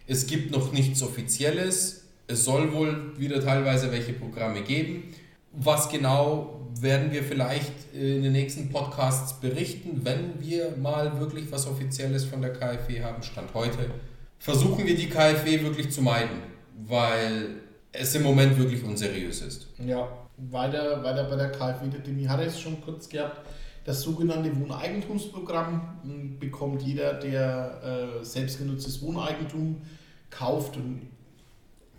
Es 0.06 0.26
gibt 0.26 0.50
noch 0.50 0.72
nichts 0.72 1.02
Offizielles. 1.02 2.04
Es 2.26 2.44
soll 2.44 2.72
wohl 2.72 3.18
wieder 3.18 3.42
teilweise 3.42 3.92
welche 3.92 4.12
Programme 4.12 4.62
geben. 4.62 5.12
Was 5.52 5.90
genau 5.90 6.70
werden 6.80 7.12
wir 7.12 7.22
vielleicht 7.22 7.72
in 7.92 8.22
den 8.22 8.32
nächsten 8.32 8.70
Podcasts 8.70 9.38
berichten, 9.40 10.00
wenn 10.02 10.40
wir 10.40 10.76
mal 10.78 11.20
wirklich 11.20 11.50
was 11.52 11.66
Offizielles 11.66 12.24
von 12.24 12.40
der 12.40 12.54
KfW 12.54 13.02
haben, 13.02 13.22
Stand 13.22 13.52
heute. 13.52 13.90
Versuchen 14.38 14.86
wir 14.86 14.96
die 14.96 15.08
KfW 15.08 15.62
wirklich 15.62 15.90
zu 15.90 16.00
meiden, 16.00 16.38
weil 16.86 17.60
es 17.92 18.14
im 18.14 18.22
Moment 18.22 18.58
wirklich 18.58 18.82
unseriös 18.82 19.42
ist. 19.42 19.68
Ja, 19.78 20.08
weiter, 20.36 21.02
weiter 21.04 21.24
bei 21.24 21.36
der 21.36 21.52
KfW, 21.52 21.88
der 21.88 22.00
Demi 22.00 22.24
hat 22.24 22.40
es 22.40 22.58
schon 22.58 22.80
kurz 22.80 23.08
gehabt. 23.08 23.46
Das 23.84 24.02
sogenannte 24.02 24.58
Wohneigentumsprogramm 24.58 25.98
hm, 26.02 26.38
bekommt 26.38 26.82
jeder, 26.82 27.14
der 27.14 28.20
äh, 28.20 28.24
selbstgenutztes 28.24 29.02
Wohneigentum 29.02 29.82
kauft 30.30 30.76
und 30.76 31.08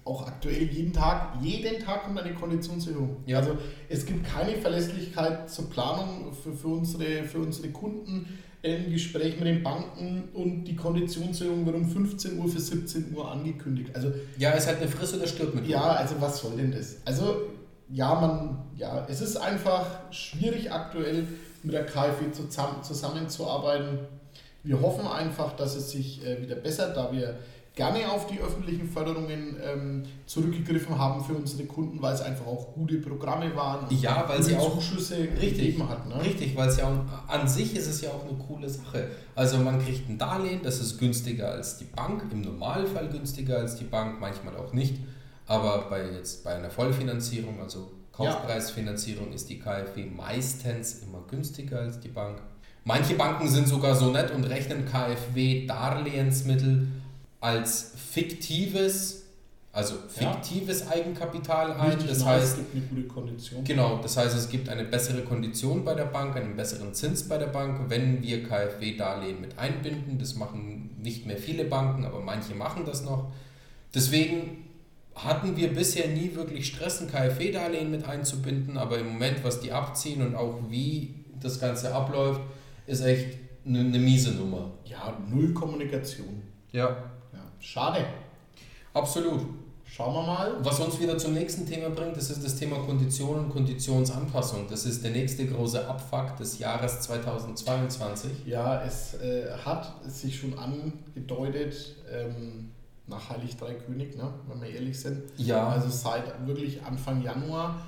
auch 0.05 0.27
aktuell 0.27 0.63
jeden 0.63 0.91
Tag, 0.91 1.37
jeden 1.41 1.83
Tag 1.83 2.03
kommt 2.03 2.19
eine 2.19 2.33
Konditionserhöhung. 2.33 3.17
Ja. 3.25 3.39
Also 3.39 3.57
es 3.87 4.05
gibt 4.05 4.25
keine 4.25 4.57
Verlässlichkeit 4.57 5.49
zur 5.49 5.69
Planung 5.69 6.33
für, 6.33 6.53
für, 6.53 6.67
unsere, 6.67 7.23
für 7.23 7.39
unsere 7.39 7.69
Kunden 7.69 8.27
im 8.63 8.91
Gespräch 8.91 9.37
mit 9.37 9.45
den 9.45 9.61
Banken 9.61 10.29
und 10.33 10.63
die 10.63 10.75
Konditionserhöhung 10.75 11.65
wird 11.65 11.75
um 11.75 11.87
15 11.87 12.39
Uhr 12.39 12.47
für 12.47 12.61
17 12.61 13.13
Uhr 13.13 13.29
angekündigt. 13.29 13.91
Also, 13.93 14.11
ja, 14.37 14.53
es 14.53 14.67
hat 14.67 14.77
eine 14.77 14.87
Frist 14.87 15.15
oder 15.15 15.27
stirbt 15.27 15.53
mit. 15.53 15.67
Ja, 15.67 15.81
also 15.81 16.15
was 16.19 16.39
soll 16.39 16.55
denn 16.55 16.71
das? 16.71 16.95
Also 17.03 17.41
ja, 17.89 18.15
man, 18.15 18.57
ja, 18.77 19.05
es 19.09 19.21
ist 19.21 19.35
einfach 19.35 20.11
schwierig 20.11 20.71
aktuell 20.71 21.27
mit 21.61 21.73
der 21.73 21.85
KfW 21.85 22.31
zusammen, 22.31 22.81
zusammenzuarbeiten. 22.81 23.99
Wir 24.63 24.81
hoffen 24.81 25.05
einfach, 25.05 25.55
dass 25.57 25.75
es 25.75 25.91
sich 25.91 26.25
äh, 26.25 26.41
wieder 26.41 26.55
bessert, 26.55 26.95
da 26.95 27.11
wir 27.11 27.37
gerne 27.75 28.11
auf 28.11 28.27
die 28.27 28.39
öffentlichen 28.39 28.87
Förderungen 28.87 29.57
ähm, 29.63 30.03
zurückgegriffen 30.25 30.97
haben 30.97 31.23
für 31.23 31.33
unsere 31.33 31.65
Kunden, 31.65 32.01
weil 32.01 32.13
es 32.13 32.21
einfach 32.21 32.45
auch 32.45 32.73
gute 32.73 32.97
Programme 32.97 33.55
waren. 33.55 33.85
Ja, 33.89 34.25
weil 34.27 34.43
sie 34.43 34.55
auch 34.55 34.75
Zuschüsse 34.75 35.17
richtig, 35.17 35.57
gegeben 35.57 35.89
hat. 35.89 36.07
Ne? 36.07 36.21
Richtig, 36.21 36.55
weil 36.55 36.69
es 36.69 36.77
ja 36.77 36.85
auch, 36.85 37.29
an 37.29 37.47
sich 37.47 37.75
ist 37.75 37.87
es 37.87 38.01
ja 38.01 38.11
auch 38.11 38.27
eine 38.27 38.37
coole 38.37 38.69
Sache. 38.69 39.07
Also 39.35 39.57
man 39.57 39.83
kriegt 39.83 40.07
ein 40.07 40.19
Darlehen, 40.19 40.61
das 40.63 40.79
ist 40.79 40.99
günstiger 40.99 41.51
als 41.51 41.77
die 41.77 41.85
Bank, 41.85 42.23
im 42.31 42.41
Normalfall 42.41 43.09
günstiger 43.09 43.57
als 43.57 43.75
die 43.75 43.85
Bank, 43.85 44.19
manchmal 44.19 44.55
auch 44.57 44.73
nicht. 44.73 44.99
Aber 45.47 45.87
bei 45.89 46.11
jetzt 46.11 46.43
bei 46.43 46.53
einer 46.55 46.69
Vollfinanzierung, 46.69 47.59
also 47.59 47.91
Kaufpreisfinanzierung 48.11 49.33
ist 49.33 49.49
die 49.49 49.57
KfW 49.59 50.05
meistens 50.05 50.99
immer 50.99 51.23
günstiger 51.27 51.79
als 51.79 51.99
die 51.99 52.09
Bank. 52.09 52.39
Manche 52.85 53.15
Banken 53.15 53.47
sind 53.47 53.67
sogar 53.67 53.95
so 53.95 54.11
nett 54.11 54.29
und 54.31 54.43
rechnen 54.43 54.85
KfW-Darlehensmittel 54.85 56.87
als 57.43 57.91
fiktives 58.11 59.23
also 59.75 59.95
fiktives 60.07 60.81
ja. 60.81 60.91
Eigenkapital 60.91 61.71
ein. 61.73 61.89
Richtig 61.89 62.09
das 62.09 62.19
nice, 62.19 62.27
heißt, 62.27 62.43
es 62.43 62.55
gibt 62.57 62.75
eine 62.75 62.85
gute 62.85 63.07
Kondition. 63.07 63.63
Genau, 63.63 63.97
das 64.03 64.17
heißt, 64.17 64.37
es 64.37 64.47
gibt 64.47 64.69
eine 64.69 64.83
bessere 64.83 65.23
Kondition 65.23 65.83
bei 65.83 65.95
der 65.95 66.05
Bank, 66.05 66.35
einen 66.35 66.55
besseren 66.55 66.93
Zins 66.93 67.27
bei 67.27 67.39
der 67.39 67.47
Bank, 67.47 67.89
wenn 67.89 68.21
wir 68.21 68.43
KfW-Darlehen 68.43 69.41
mit 69.41 69.57
einbinden. 69.57 70.19
Das 70.19 70.35
machen 70.35 70.91
nicht 71.01 71.25
mehr 71.25 71.37
viele 71.37 71.65
Banken, 71.65 72.05
aber 72.05 72.19
manche 72.19 72.53
machen 72.53 72.85
das 72.85 73.03
noch. 73.03 73.31
Deswegen 73.95 74.65
hatten 75.15 75.57
wir 75.57 75.73
bisher 75.73 76.07
nie 76.07 76.35
wirklich 76.35 76.67
Stress, 76.67 77.01
ein 77.01 77.07
KfW-Darlehen 77.07 77.89
mit 77.89 78.05
einzubinden, 78.05 78.77
aber 78.77 78.99
im 78.99 79.07
Moment, 79.13 79.43
was 79.43 79.59
die 79.59 79.71
abziehen 79.71 80.21
und 80.21 80.35
auch 80.35 80.59
wie 80.69 81.15
das 81.41 81.59
Ganze 81.59 81.95
abläuft, 81.95 82.41
ist 82.85 83.01
echt 83.01 83.39
eine, 83.65 83.79
eine 83.79 83.97
miese 83.97 84.33
Nummer. 84.33 84.69
Ja, 84.85 85.17
null 85.31 85.51
Kommunikation. 85.51 86.43
Ja. 86.71 86.95
Schade. 87.63 88.05
Absolut. 88.93 89.41
Schauen 89.85 90.13
wir 90.13 90.23
mal. 90.23 90.55
Was 90.59 90.81
uns 90.81 90.99
wieder 90.99 91.17
zum 91.17 91.33
nächsten 91.33 91.65
Thema 91.65 91.89
bringt, 91.89 92.17
das 92.17 92.29
ist 92.29 92.43
das 92.43 92.57
Thema 92.57 92.75
Kondition 92.77 93.39
und 93.39 93.49
Konditionsanpassung. 93.49 94.67
Das 94.69 94.85
ist 94.85 95.01
der 95.03 95.11
nächste 95.11 95.47
große 95.47 95.87
Abfuck 95.87 96.35
des 96.35 96.59
Jahres 96.59 96.99
2022. 97.01 98.45
Ja, 98.45 98.83
es 98.83 99.13
äh, 99.13 99.49
hat 99.63 99.93
sich 100.05 100.37
schon 100.37 100.57
angedeutet 100.59 101.95
ähm, 102.11 102.71
nach 103.07 103.29
Heilig 103.29 103.55
Drei 103.55 103.75
König, 103.75 104.17
ne, 104.17 104.33
wenn 104.49 104.61
wir 104.61 104.69
ehrlich 104.69 104.99
sind. 104.99 105.21
Ja. 105.37 105.69
Also 105.69 105.89
seit 105.89 106.45
wirklich 106.45 106.83
Anfang 106.83 107.23
Januar. 107.23 107.81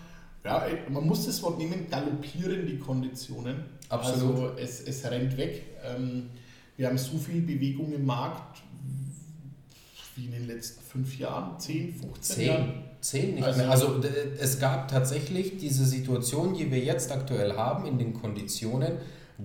Ja, 0.45 0.63
man 0.89 1.05
muss 1.05 1.25
das 1.25 1.43
Wort 1.43 1.57
nehmen, 1.57 1.87
galoppieren 1.89 2.65
die 2.65 2.77
Konditionen. 2.77 3.65
Absolut. 3.89 4.35
Also 4.37 4.51
es, 4.57 4.81
es 4.81 5.03
rennt 5.11 5.35
weg. 5.35 5.63
Ähm, 5.83 6.29
wir 6.77 6.87
haben 6.87 6.97
so 6.97 7.17
viel 7.17 7.41
Bewegung 7.41 7.91
im 7.93 8.05
Markt, 8.05 8.61
wie 10.15 10.25
in 10.25 10.31
den 10.31 10.47
letzten 10.47 10.81
fünf 10.83 11.17
Jahren, 11.19 11.59
10, 11.59 11.93
15 11.95 12.35
10, 12.35 12.47
Jahren? 12.47 12.83
10 13.01 13.35
nicht 13.35 13.43
also, 13.43 13.59
mehr. 13.59 13.69
Also 13.69 14.01
es 14.39 14.59
gab 14.59 14.87
tatsächlich 14.87 15.57
diese 15.57 15.85
Situation, 15.85 16.53
die 16.53 16.71
wir 16.71 16.79
jetzt 16.79 17.11
aktuell 17.11 17.53
haben, 17.53 17.85
in 17.85 17.97
den 17.97 18.13
Konditionen, 18.13 18.93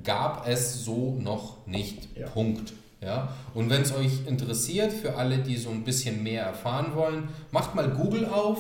gab 0.05 0.47
es 0.47 0.85
so 0.85 1.17
noch 1.21 1.67
nicht. 1.67 2.09
Ja. 2.17 2.29
Punkt. 2.29 2.73
Ja? 3.01 3.35
Und 3.55 3.71
wenn 3.71 3.83
es 3.83 3.93
euch 3.93 4.27
interessiert, 4.27 4.93
für 4.93 5.17
alle, 5.17 5.39
die 5.39 5.57
so 5.57 5.71
ein 5.71 5.85
bisschen 5.85 6.23
mehr 6.23 6.45
erfahren 6.45 6.95
wollen, 6.95 7.29
macht 7.51 7.75
mal 7.75 7.91
Google 7.91 8.27
auf 8.27 8.59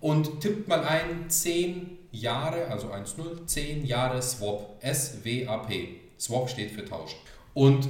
und 0.00 0.40
tippt 0.40 0.68
mal 0.68 0.82
ein 0.84 1.28
10 1.28 1.98
Jahre, 2.10 2.66
also 2.66 2.88
1-0, 2.88 3.46
10 3.46 3.86
Jahre 3.86 4.20
Swap, 4.20 4.76
S-W-A-P. 4.80 5.88
Swap 6.18 6.50
steht 6.50 6.72
für 6.72 6.84
Tausch. 6.84 7.16
Und 7.54 7.88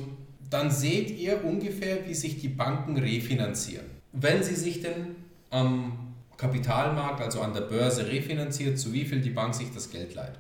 dann 0.52 0.70
seht 0.70 1.10
ihr 1.10 1.44
ungefähr, 1.44 2.06
wie 2.06 2.14
sich 2.14 2.40
die 2.40 2.48
Banken 2.48 2.98
refinanzieren. 2.98 3.86
Wenn 4.12 4.42
sie 4.42 4.54
sich 4.54 4.82
denn 4.82 5.16
am 5.50 6.14
Kapitalmarkt, 6.36 7.20
also 7.20 7.40
an 7.40 7.54
der 7.54 7.62
Börse 7.62 8.06
refinanziert, 8.06 8.78
zu 8.78 8.92
wie 8.92 9.04
viel 9.04 9.20
die 9.20 9.30
Bank 9.30 9.54
sich 9.54 9.72
das 9.72 9.90
Geld 9.90 10.14
leiht. 10.14 10.38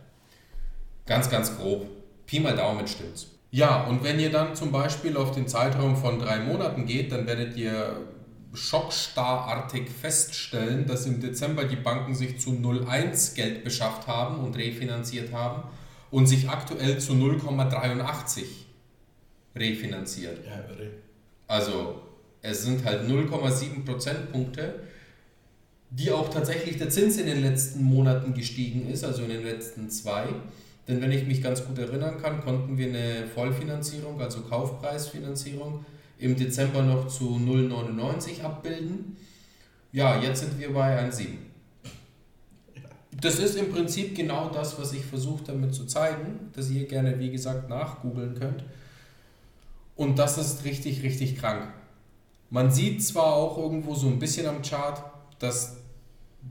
Ganz, 1.06 1.30
ganz 1.30 1.56
grob. 1.56 1.86
Pi 2.26 2.40
mal 2.40 2.56
Daumen 2.56 2.86
stimmt's. 2.86 3.28
Ja, 3.50 3.84
und 3.84 4.02
wenn 4.02 4.18
ihr 4.18 4.30
dann 4.30 4.54
zum 4.54 4.72
Beispiel 4.72 5.16
auf 5.16 5.32
den 5.32 5.46
Zeitraum 5.46 5.96
von 5.96 6.18
drei 6.18 6.40
Monaten 6.40 6.86
geht, 6.86 7.12
dann 7.12 7.26
werdet 7.26 7.56
ihr 7.56 7.96
schockstarrartig 8.54 9.88
feststellen, 9.88 10.86
dass 10.86 11.06
im 11.06 11.20
Dezember 11.20 11.64
die 11.64 11.76
Banken 11.76 12.14
sich 12.14 12.38
zu 12.38 12.50
0,1 12.50 13.34
Geld 13.34 13.64
beschafft 13.64 14.06
haben 14.06 14.40
und 14.40 14.56
refinanziert 14.56 15.32
haben 15.32 15.62
und 16.10 16.26
sich 16.26 16.48
aktuell 16.48 16.98
zu 16.98 17.12
0,83 17.12 18.61
refinanziert. 19.54 20.38
Ja, 20.46 20.64
irre. 20.70 20.90
Also 21.46 22.02
es 22.40 22.64
sind 22.64 22.84
halt 22.84 23.08
0,7 23.08 23.84
Prozentpunkte, 23.84 24.74
die 25.90 26.10
auch 26.10 26.30
tatsächlich 26.30 26.78
der 26.78 26.88
Zins 26.88 27.18
in 27.18 27.26
den 27.26 27.42
letzten 27.42 27.82
Monaten 27.82 28.34
gestiegen 28.34 28.88
ist, 28.90 29.04
also 29.04 29.22
in 29.22 29.28
den 29.28 29.44
letzten 29.44 29.90
zwei. 29.90 30.26
Denn 30.88 31.00
wenn 31.00 31.12
ich 31.12 31.26
mich 31.26 31.42
ganz 31.42 31.64
gut 31.64 31.78
erinnern 31.78 32.20
kann, 32.20 32.40
konnten 32.40 32.76
wir 32.76 32.88
eine 32.88 33.26
Vollfinanzierung, 33.26 34.20
also 34.20 34.40
Kaufpreisfinanzierung, 34.40 35.84
im 36.18 36.36
Dezember 36.36 36.82
noch 36.82 37.08
zu 37.08 37.36
0,99 37.36 38.42
abbilden. 38.42 39.16
Ja, 39.92 40.20
jetzt 40.20 40.40
sind 40.40 40.58
wir 40.58 40.72
bei 40.72 40.98
1,7. 40.98 41.26
Das 43.20 43.38
ist 43.38 43.56
im 43.56 43.70
Prinzip 43.70 44.16
genau 44.16 44.48
das, 44.48 44.78
was 44.80 44.92
ich 44.94 45.04
versucht 45.04 45.48
damit 45.48 45.74
zu 45.74 45.84
zeigen, 45.84 46.50
dass 46.54 46.70
ihr 46.70 46.86
gerne, 46.86 47.18
wie 47.20 47.30
gesagt, 47.30 47.68
nachgoogeln 47.68 48.34
könnt. 48.34 48.64
Und 49.96 50.18
das 50.18 50.38
ist 50.38 50.64
richtig, 50.64 51.02
richtig 51.02 51.36
krank. 51.38 51.68
Man 52.50 52.70
sieht 52.70 53.02
zwar 53.04 53.34
auch 53.34 53.58
irgendwo 53.58 53.94
so 53.94 54.08
ein 54.08 54.18
bisschen 54.18 54.46
am 54.46 54.62
Chart, 54.62 55.02
dass 55.38 55.76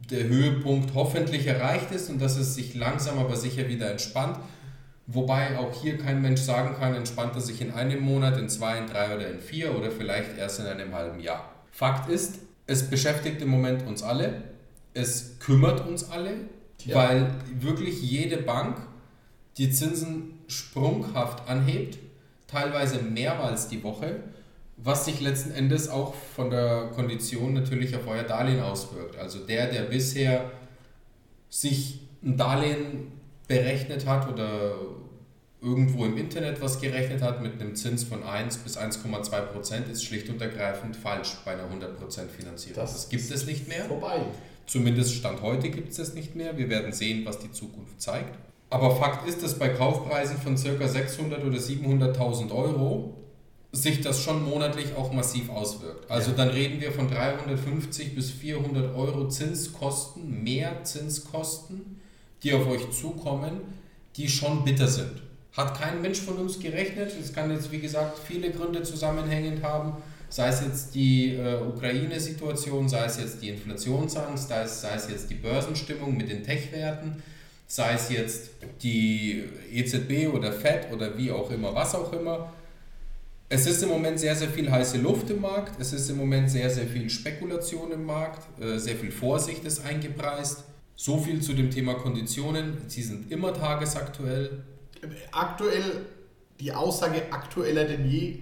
der 0.10 0.24
Höhepunkt 0.24 0.94
hoffentlich 0.94 1.48
erreicht 1.48 1.92
ist 1.92 2.10
und 2.10 2.20
dass 2.20 2.38
es 2.38 2.56
sich 2.56 2.74
langsam 2.76 3.20
aber 3.20 3.36
sicher 3.36 3.68
wieder 3.68 3.92
entspannt. 3.92 4.38
Wobei 5.08 5.58
auch 5.60 5.74
hier 5.82 5.98
kein 5.98 6.22
Mensch 6.22 6.42
sagen 6.42 6.76
kann, 6.76 6.96
entspannt 6.96 7.36
er 7.36 7.42
sich 7.42 7.62
in 7.62 7.72
einem 7.72 8.02
Monat, 8.02 8.38
in 8.38 8.48
zwei, 8.48 8.78
in 8.78 8.88
drei 8.88 9.14
oder 9.16 9.30
in 9.30 9.40
vier 9.40 9.76
oder 9.78 9.92
vielleicht 9.92 10.38
erst 10.38 10.60
in 10.60 10.68
einem 10.68 10.94
halben 10.94 11.20
Jahr. 11.20 11.54
Fakt 11.72 12.10
ist, 12.10 12.40
es 12.68 12.90
beschäftigt 12.90 13.42
im 13.42 13.50
Moment 13.50 13.86
uns 13.86 14.04
alle, 14.04 14.44
es 14.94 15.40
kümmert 15.40 15.86
uns 15.88 16.10
alle, 16.10 16.32
ja. 16.86 16.96
weil 16.96 17.36
wirklich 17.60 18.02
jede 18.02 18.38
Bank 18.38 18.78
die 19.58 19.72
Zinsen 19.72 20.40
sprunghaft 20.48 21.50
anhebt 21.50 21.98
teilweise 22.52 23.02
mehrmals 23.02 23.68
die 23.68 23.84
Woche, 23.84 24.18
was 24.78 25.06
sich 25.06 25.22
letzten 25.22 25.52
Endes 25.52 25.90
auch 25.90 26.14
von 26.36 26.50
der 26.50 26.90
Kondition 26.96 27.54
natürlich 27.54 27.96
auf 27.96 28.08
euer 28.08 28.24
Darlehen 28.24 28.62
auswirkt. 28.62 29.18
Also 29.18 29.40
der, 29.40 29.68
der 29.68 29.84
bisher 29.84 30.52
sich 31.50 32.02
ein 32.24 32.38
Darlehen 32.38 33.12
berechnet 33.48 34.06
hat 34.08 34.32
oder 34.32 34.74
irgendwo 35.62 36.06
im 36.06 36.18
Internet 36.18 36.60
was 36.62 36.82
gerechnet 36.82 37.22
hat 37.22 37.42
mit 37.42 37.62
einem 37.62 37.76
Zins 37.76 38.04
von 38.04 38.24
1 38.24 38.58
bis 38.58 38.78
1,2 38.78 39.42
Prozent, 39.42 39.88
ist 39.90 40.04
schlicht 40.04 40.30
und 40.30 40.42
ergreifend 40.42 40.96
falsch 40.96 41.38
bei 41.46 41.52
einer 41.52 41.66
100 41.66 42.00
Prozent 42.00 42.32
Finanzierung. 42.32 42.76
Das, 42.78 42.94
das 42.94 43.10
gibt 43.10 43.30
es 43.30 43.46
nicht 43.46 43.68
mehr. 43.68 43.86
Vorbei. 43.86 44.22
Zumindest 44.66 45.14
Stand 45.14 45.42
heute 45.42 45.70
gibt 45.70 45.92
es 45.92 46.00
es 46.00 46.14
nicht 46.14 46.36
mehr. 46.36 46.58
Wir 46.58 46.70
werden 46.70 46.92
sehen, 46.94 47.26
was 47.26 47.40
die 47.40 47.52
Zukunft 47.52 48.02
zeigt. 48.02 48.36
Aber 48.72 48.96
Fakt 48.96 49.28
ist, 49.28 49.44
dass 49.44 49.60
bei 49.60 49.68
Kaufpreisen 49.68 50.38
von 50.38 50.56
ca. 50.56 50.88
600 50.88 51.44
oder 51.44 51.58
700.000 51.58 52.56
Euro 52.56 53.18
sich 53.74 54.00
das 54.00 54.24
schon 54.24 54.44
monatlich 54.44 54.96
auch 54.96 55.12
massiv 55.12 55.50
auswirkt. 55.50 56.10
Also 56.10 56.32
ja. 56.32 56.38
dann 56.38 56.50
reden 56.50 56.80
wir 56.80 56.94
von 56.94 57.10
350 57.10 58.16
bis 58.16 58.32
400 58.32 58.96
Euro 58.96 59.28
Zinskosten, 59.28 60.42
mehr 60.42 60.84
Zinskosten, 60.86 62.00
die 62.44 62.54
auf 62.54 62.66
euch 62.68 62.90
zukommen, 62.92 63.60
die 64.16 64.30
schon 64.30 64.64
bitter 64.64 64.88
sind. 64.88 65.22
Hat 65.52 65.78
kein 65.78 66.02
Mensch 66.02 66.22
von 66.22 66.38
uns 66.38 66.58
gerechnet. 66.58 67.12
Es 67.22 67.34
kann 67.34 67.52
jetzt, 67.52 67.74
wie 67.74 67.80
gesagt, 67.80 68.20
viele 68.26 68.52
Gründe 68.52 68.84
zusammenhängend 68.84 69.64
haben. 69.64 70.02
Sei 70.30 70.48
es 70.48 70.62
jetzt 70.62 70.96
die 70.96 71.36
äh, 71.36 71.60
Ukraine-Situation, 71.62 72.88
sei 72.88 73.04
es 73.04 73.20
jetzt 73.20 73.42
die 73.42 73.50
Inflationsangst, 73.50 74.48
sei 74.48 74.62
es, 74.62 74.80
sei 74.80 74.96
es 74.96 75.10
jetzt 75.10 75.30
die 75.30 75.36
Börsenstimmung 75.36 76.16
mit 76.16 76.30
den 76.30 76.42
Tech-Werten 76.42 77.22
sei 77.72 77.94
es 77.94 78.10
jetzt 78.10 78.50
die 78.84 79.46
EZB 79.72 80.28
oder 80.34 80.52
FED 80.52 80.92
oder 80.92 81.18
wie 81.18 81.32
auch 81.32 81.50
immer, 81.52 81.74
was 81.74 81.96
auch 81.96 82.12
immer. 82.12 82.52
Es 83.48 83.66
ist 83.66 83.82
im 83.82 83.88
Moment 83.88 84.20
sehr, 84.20 84.36
sehr 84.36 84.50
viel 84.50 84.70
heiße 84.70 84.98
Luft 84.98 85.30
im 85.30 85.40
Markt, 85.40 85.80
es 85.80 85.94
ist 85.94 86.10
im 86.10 86.18
Moment 86.18 86.52
sehr, 86.52 86.70
sehr 86.70 86.86
viel 86.86 87.10
Spekulation 87.10 87.94
im 87.94 88.06
Markt, 88.06 88.46
äh, 88.62 88.78
sehr 88.78 88.98
viel 88.98 89.10
Vorsicht 89.10 89.64
ist 89.64 89.86
eingepreist. 89.86 90.66
So 90.98 91.18
viel 91.18 91.42
zu 91.42 91.54
dem 91.54 91.72
Thema 91.72 91.94
Konditionen, 91.94 92.78
sie 92.88 93.04
sind 93.04 93.32
immer 93.32 93.54
tagesaktuell. 93.54 94.64
Aktuell, 95.32 96.08
die 96.60 96.74
Aussage 96.74 97.32
aktueller 97.32 97.86
denn 97.86 98.06
je, 98.06 98.38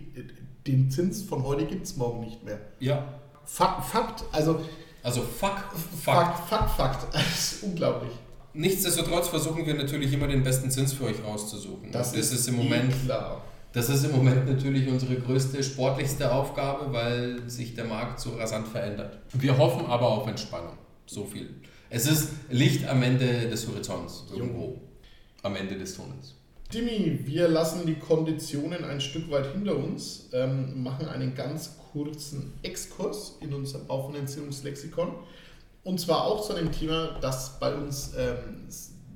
den 0.66 0.90
Zins 0.90 1.22
von 1.22 1.44
heute 1.44 1.66
gibt 1.66 1.86
es 1.86 1.96
morgen 1.98 2.22
nicht 2.22 2.44
mehr. 2.44 2.60
Ja. 2.80 3.20
Fakt, 3.46 3.86
Fakt 3.86 4.24
also. 4.32 4.60
Also 5.04 5.22
fuck, 5.22 5.66
Fakt, 6.04 6.50
Fakt, 6.50 6.72
Fakt. 6.72 7.08
Das 7.14 7.54
ist 7.54 7.64
unglaublich. 7.64 8.12
Nichtsdestotrotz 8.54 9.28
versuchen 9.28 9.66
wir 9.66 9.76
natürlich 9.76 10.12
immer 10.14 10.28
den 10.28 10.44
besten 10.44 10.72
Zins 10.72 10.94
für 10.94 11.06
euch 11.06 11.24
rauszusuchen. 11.24 11.92
Das, 11.92 12.14
das 12.14 12.32
ist, 12.32 12.48
im 12.48 12.56
Moment 12.56 12.94
klar. 13.04 13.44
Das 13.74 13.90
ist 13.90 14.04
im 14.04 14.12
Moment 14.12 14.48
natürlich 14.48 14.88
unsere 14.88 15.16
größte 15.16 15.64
sportlichste 15.64 16.32
Aufgabe, 16.32 16.92
weil 16.92 17.48
sich 17.48 17.76
der 17.76 17.86
Markt 17.86 18.20
so 18.20 18.32
rasant 18.32 18.68
verändert. 18.68 19.20
Wir 19.34 19.58
hoffen 19.58 19.86
aber 19.86 20.08
auf 20.10 20.28
Entspannung. 20.28 20.78
So 21.06 21.26
viel. 21.26 21.50
Es 21.92 22.08
ist 22.08 22.30
Licht 22.50 22.88
am 22.88 23.04
Ende 23.04 23.50
des 23.50 23.68
Horizonts 23.68 24.26
irgendwo. 24.34 24.82
Am 25.44 25.56
Ende 25.56 25.78
des 25.78 25.96
Tunnels. 25.96 26.36
Timmy, 26.70 27.20
wir 27.26 27.48
lassen 27.48 27.88
die 27.88 27.96
Konditionen 27.96 28.84
ein 28.84 29.02
Stück 29.02 29.32
weit 29.32 29.54
hinter 29.54 29.76
uns, 29.76 30.30
ähm, 30.34 30.84
machen 30.84 31.08
einen 31.08 31.34
ganz 31.34 31.78
kurzen 31.92 32.54
Exkurs 32.62 33.38
in 33.42 33.54
unser 33.54 33.80
Baufinanzierungslexikon. 33.80 35.14
Und 35.84 36.00
zwar 36.00 36.26
auch 36.26 36.46
zu 36.46 36.54
einem 36.54 36.72
Thema, 36.72 37.18
das 37.22 37.60
bei 37.60 37.74
uns 37.74 38.14
ähm, 38.18 38.68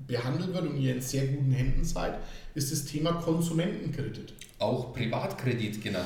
behandelt 0.08 0.54
wird 0.54 0.68
und 0.68 0.78
ihr 0.78 0.96
in 0.96 1.02
sehr 1.02 1.28
guten 1.28 1.52
Händen 1.52 1.84
seid, 1.84 2.16
ist 2.56 2.72
das 2.72 2.86
Thema 2.86 3.14
Konsumentenkredit. 3.14 4.34
Auch 4.60 4.94
Privatkredit 4.94 5.84
genannt. 5.84 6.06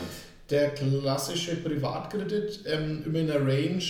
Der 0.50 0.70
klassische 0.70 1.58
Privatkredit 1.58 2.64
ähm, 2.66 3.04
über 3.06 3.20
eine 3.20 3.36
Range, 3.36 3.84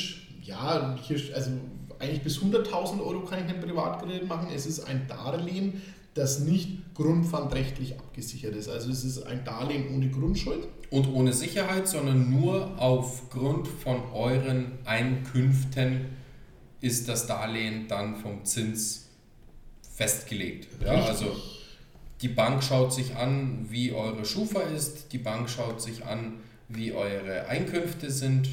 ja, 0.43 0.97
hier, 1.03 1.36
also 1.36 1.51
eigentlich 1.99 2.21
bis 2.21 2.39
100.000 2.39 2.99
Euro 2.99 3.21
kann 3.21 3.39
ich 3.43 3.53
einen 3.53 3.62
Privatkredit 3.62 4.27
machen. 4.27 4.47
Es 4.53 4.65
ist 4.65 4.82
ein 4.82 5.08
Darlehen, 5.08 5.82
das 6.13 6.39
nicht 6.39 6.95
grundpfandrechtlich 6.95 7.97
abgesichert 7.99 8.56
ist. 8.56 8.69
Also 8.69 8.89
es 8.89 9.03
ist 9.03 9.23
ein 9.23 9.43
Darlehen 9.45 9.95
ohne 9.95 10.10
Grundschuld. 10.10 10.67
Und 10.89 11.13
ohne 11.13 11.34
Sicherheit, 11.34 11.88
sondern 11.88 12.30
nur 12.30 12.80
aufgrund 12.80 13.67
von 13.67 13.97
euren 14.13 14.80
Einkünften 14.86 16.06
ist 16.88 17.08
das 17.08 17.28
Darlehen 17.28 17.88
dann 17.88 18.15
vom 18.15 18.45
Zins 18.45 19.10
festgelegt. 19.95 20.67
Ja, 20.84 21.06
also 21.06 21.36
die 22.21 22.30
Bank 22.30 22.63
schaut 22.63 22.93
sich 22.93 23.15
an, 23.15 23.67
wie 23.69 23.91
eure 23.91 24.26
Schufa 24.26 24.62
ist, 24.62 25.13
die 25.13 25.17
Bank 25.17 25.50
schaut 25.50 25.82
sich 25.82 26.06
an, 26.06 26.36
wie 26.69 26.93
eure 26.93 27.47
Einkünfte 27.47 28.10
sind, 28.10 28.50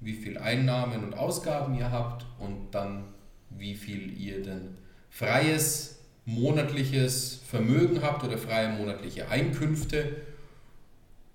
wie 0.00 0.14
viel 0.14 0.38
Einnahmen 0.38 1.04
und 1.04 1.14
Ausgaben 1.14 1.76
ihr 1.76 1.90
habt 1.90 2.26
und 2.38 2.70
dann 2.72 3.04
wie 3.50 3.74
viel 3.74 4.18
ihr 4.18 4.42
denn 4.42 4.76
freies 5.10 5.98
monatliches 6.24 7.40
Vermögen 7.48 8.02
habt 8.02 8.24
oder 8.24 8.36
freie 8.36 8.70
monatliche 8.70 9.28
Einkünfte 9.28 10.16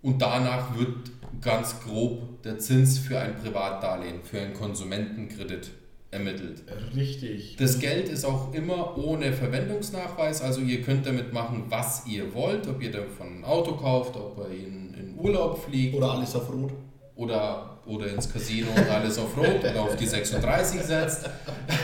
und 0.01 0.21
danach 0.21 0.77
wird 0.77 1.11
ganz 1.41 1.79
grob 1.81 2.43
der 2.43 2.59
Zins 2.59 2.97
für 2.97 3.19
ein 3.19 3.37
Privatdarlehen, 3.37 4.21
für 4.23 4.41
einen 4.41 4.53
Konsumentenkredit 4.53 5.71
ermittelt. 6.11 6.63
Richtig. 6.95 7.55
Das 7.57 7.79
Geld 7.79 8.09
ist 8.09 8.25
auch 8.25 8.53
immer 8.53 8.97
ohne 8.97 9.31
Verwendungsnachweis, 9.33 10.41
also 10.41 10.61
ihr 10.61 10.81
könnt 10.81 11.05
damit 11.05 11.33
machen, 11.33 11.63
was 11.69 12.05
ihr 12.05 12.33
wollt, 12.33 12.67
ob 12.67 12.81
ihr 12.81 12.91
davon 12.91 13.39
ein 13.39 13.45
Auto 13.45 13.75
kauft, 13.75 14.15
ob 14.17 14.37
ihr 14.51 14.67
in, 14.67 14.93
in 14.93 15.17
Urlaub 15.17 15.63
fliegt. 15.63 15.95
Oder 15.95 16.11
alles 16.11 16.35
auf 16.35 16.51
Rot. 16.51 16.73
Oder, 17.15 17.79
oder 17.85 18.07
ins 18.07 18.31
Casino 18.31 18.67
und 18.75 18.89
alles 18.89 19.17
auf 19.17 19.37
Rot 19.37 19.59
oder 19.59 19.81
auf 19.81 19.95
die 19.95 20.07
36 20.07 20.81
setzt. 20.81 21.29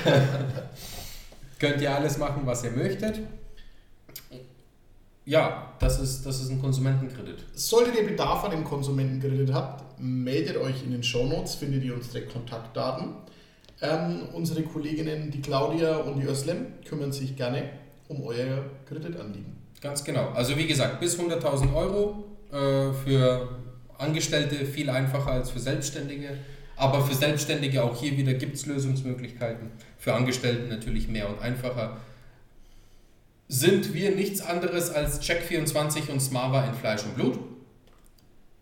könnt 1.60 1.82
ihr 1.82 1.94
alles 1.94 2.18
machen, 2.18 2.42
was 2.46 2.63
ihr 2.63 2.72
möchtet. 2.72 3.20
Ja, 5.26 5.74
das 5.80 6.00
ist, 6.00 6.26
das 6.26 6.42
ist 6.42 6.50
ein 6.50 6.62
Konsumentenkredit. 6.62 7.44
Solltet 7.54 7.96
ihr 7.96 8.06
Bedarf 8.06 8.46
an 8.46 8.52
dem 8.52 8.63
Konsumentenkredit 8.63 9.54
habt, 9.54 10.00
meldet 10.00 10.56
euch 10.58 10.84
in 10.84 10.92
den 10.92 11.04
Shownotes, 11.04 11.56
findet 11.56 11.84
ihr 11.84 11.94
unsere 11.94 12.26
Kontaktdaten. 12.26 13.16
Ähm, 13.82 14.30
unsere 14.34 14.63
Kolleginnen, 14.63 15.30
die 15.30 15.42
Claudia 15.42 15.98
und 15.98 16.20
die 16.20 16.26
Özlem, 16.26 16.66
kümmern 16.88 17.12
sich 17.12 17.36
gerne 17.36 17.70
um 18.08 18.24
euer 18.24 18.63
Kreditanliegen. 18.88 19.58
Ganz 19.82 20.04
genau. 20.04 20.30
Also 20.30 20.58
wie 20.58 20.66
gesagt, 20.66 21.00
bis 21.00 21.20
100.000 21.20 21.76
Euro 21.76 22.24
äh, 22.52 22.94
für 22.94 23.50
Angestellte 23.98 24.66
viel 24.66 24.90
einfacher 24.90 25.32
als 25.32 25.52
für 25.52 25.60
Selbstständige. 25.60 26.38
Aber 26.76 27.02
für 27.02 27.16
Selbstständige 27.16 27.84
auch 27.84 28.00
hier 28.00 28.18
wieder 28.18 28.34
gibt 28.36 28.56
es 28.56 28.66
Lösungsmöglichkeiten. 28.66 29.72
Für 29.98 30.13
Angestellte 30.13 30.68
natürlich 30.68 31.08
mehr 31.08 31.30
und 31.30 31.42
einfacher. 31.42 31.98
Sind 33.48 33.94
wir 33.94 34.16
nichts 34.16 34.42
anderes 34.42 34.90
als 34.92 35.22
Check24 35.22 36.12
und 36.12 36.20
Smava 36.20 36.66
in 36.66 36.74
Fleisch 36.74 37.04
und 37.04 37.16
Blut? 37.16 37.40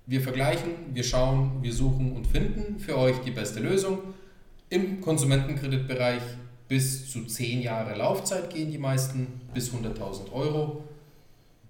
Wir 0.05 0.21
vergleichen, 0.21 0.71
wir 0.93 1.03
schauen, 1.03 1.63
wir 1.63 1.73
suchen 1.73 2.13
und 2.13 2.27
finden 2.27 2.79
für 2.79 2.97
euch 2.97 3.17
die 3.25 3.31
beste 3.31 3.59
Lösung. 3.59 3.99
Im 4.69 5.01
Konsumentenkreditbereich 5.01 6.21
bis 6.67 7.11
zu 7.11 7.25
10 7.25 7.61
Jahre 7.61 7.95
Laufzeit 7.95 8.53
gehen 8.53 8.71
die 8.71 8.77
meisten, 8.77 9.41
bis 9.53 9.71
100.000 9.71 10.31
Euro 10.31 10.83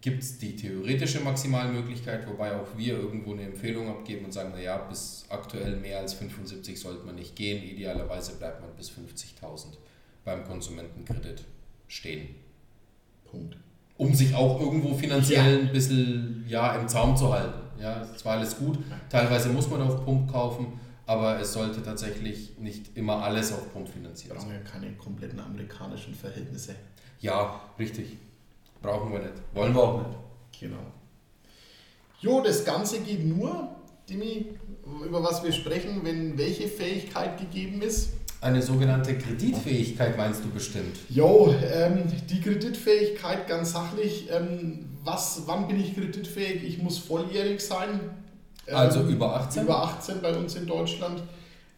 gibt 0.05 0.21
es 0.21 0.38
die 0.38 0.55
theoretische 0.55 1.19
Maximalmöglichkeit, 1.21 2.27
wobei 2.27 2.55
auch 2.55 2.67
wir 2.77 2.93
irgendwo 2.93 3.34
eine 3.34 3.41
Empfehlung 3.41 3.89
abgeben 3.89 4.25
und 4.25 4.31
sagen, 4.31 4.51
naja, 4.51 4.77
bis 4.77 5.25
aktuell 5.29 5.77
mehr 5.77 5.97
als 5.97 6.13
75 6.13 6.79
sollte 6.79 7.03
man 7.08 7.15
nicht 7.15 7.36
gehen. 7.36 7.63
Idealerweise 7.63 8.36
bleibt 8.36 8.62
man 8.62 8.69
bis 8.77 8.91
50.000 8.91 9.77
beim 10.23 10.43
Konsumentenkredit 10.43 11.43
stehen. 11.88 12.36
Punkt. 13.25 13.58
Um 13.97 14.13
sich 14.13 14.36
auch 14.36 14.62
irgendwo 14.62 14.93
finanziell 14.93 15.55
ja. 15.55 15.60
ein 15.62 15.71
bisschen 15.71 16.45
ja, 16.47 16.75
im 16.75 16.88
Zaum 16.88 17.17
zu 17.17 17.34
halten. 17.34 17.62
Ja, 17.81 18.03
es 18.03 18.23
war 18.23 18.38
alles 18.38 18.58
gut. 18.58 18.77
Teilweise 19.10 19.49
muss 19.49 19.67
man 19.71 19.81
auf 19.81 20.05
Pump 20.05 20.31
kaufen, 20.31 20.79
aber 21.07 21.39
es 21.39 21.53
sollte 21.53 21.83
tatsächlich 21.83 22.57
nicht 22.57 22.97
immer 22.97 23.23
alles 23.23 23.53
auf 23.53 23.71
Pump 23.73 23.87
finanziert. 23.89 24.33
Wir 24.33 24.39
brauchen 24.39 24.51
ja 24.51 24.59
keine 24.59 24.91
kompletten 24.93 25.39
amerikanischen 25.39 26.15
Verhältnisse. 26.15 26.75
Ja, 27.19 27.61
richtig. 27.77 28.17
Brauchen 28.81 29.11
wir 29.11 29.19
nicht. 29.19 29.33
Wollen 29.53 29.73
wir 29.73 29.81
auch 29.81 29.97
nicht. 29.99 30.19
Genau. 30.59 30.79
Jo, 32.21 32.41
das 32.41 32.65
Ganze 32.65 32.99
geht 33.01 33.25
nur, 33.25 33.69
Dimi, 34.09 34.47
über 35.05 35.23
was 35.23 35.43
wir 35.43 35.51
sprechen, 35.51 36.01
wenn 36.03 36.37
welche 36.37 36.67
Fähigkeit 36.67 37.39
gegeben 37.39 37.81
ist. 37.81 38.09
Eine 38.41 38.61
sogenannte 38.61 39.17
Kreditfähigkeit 39.17 40.17
meinst 40.17 40.43
du 40.43 40.49
bestimmt? 40.49 40.97
Jo, 41.09 41.55
ähm, 41.73 42.03
die 42.29 42.41
Kreditfähigkeit 42.41 43.47
ganz 43.47 43.71
sachlich. 43.71 44.29
Ähm, 44.31 44.85
was, 45.03 45.43
wann 45.45 45.67
bin 45.67 45.79
ich 45.79 45.95
kreditfähig? 45.95 46.63
Ich 46.63 46.81
muss 46.81 46.97
volljährig 46.97 47.61
sein. 47.61 47.99
Ähm, 48.67 48.75
also 48.75 49.01
über 49.01 49.36
18? 49.36 49.63
Über 49.63 49.84
18 49.84 50.21
bei 50.21 50.36
uns 50.36 50.56
in 50.56 50.65
Deutschland. 50.65 51.23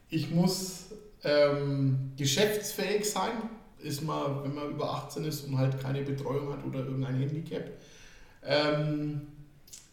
Ich 0.09 0.31
muss 0.31 0.85
ähm, 1.23 2.13
geschäftsfähig 2.15 3.09
sein 3.09 3.49
ist 3.79 4.03
man, 4.03 4.43
wenn 4.43 4.55
man 4.55 4.69
über 4.69 4.91
18 4.91 5.23
ist 5.25 5.47
und 5.47 5.57
halt 5.57 5.79
keine 5.81 6.01
Betreuung 6.01 6.51
hat 6.51 6.65
oder 6.65 6.79
irgendein 6.79 7.19
Handicap. 7.19 7.63
Ähm, 8.45 9.21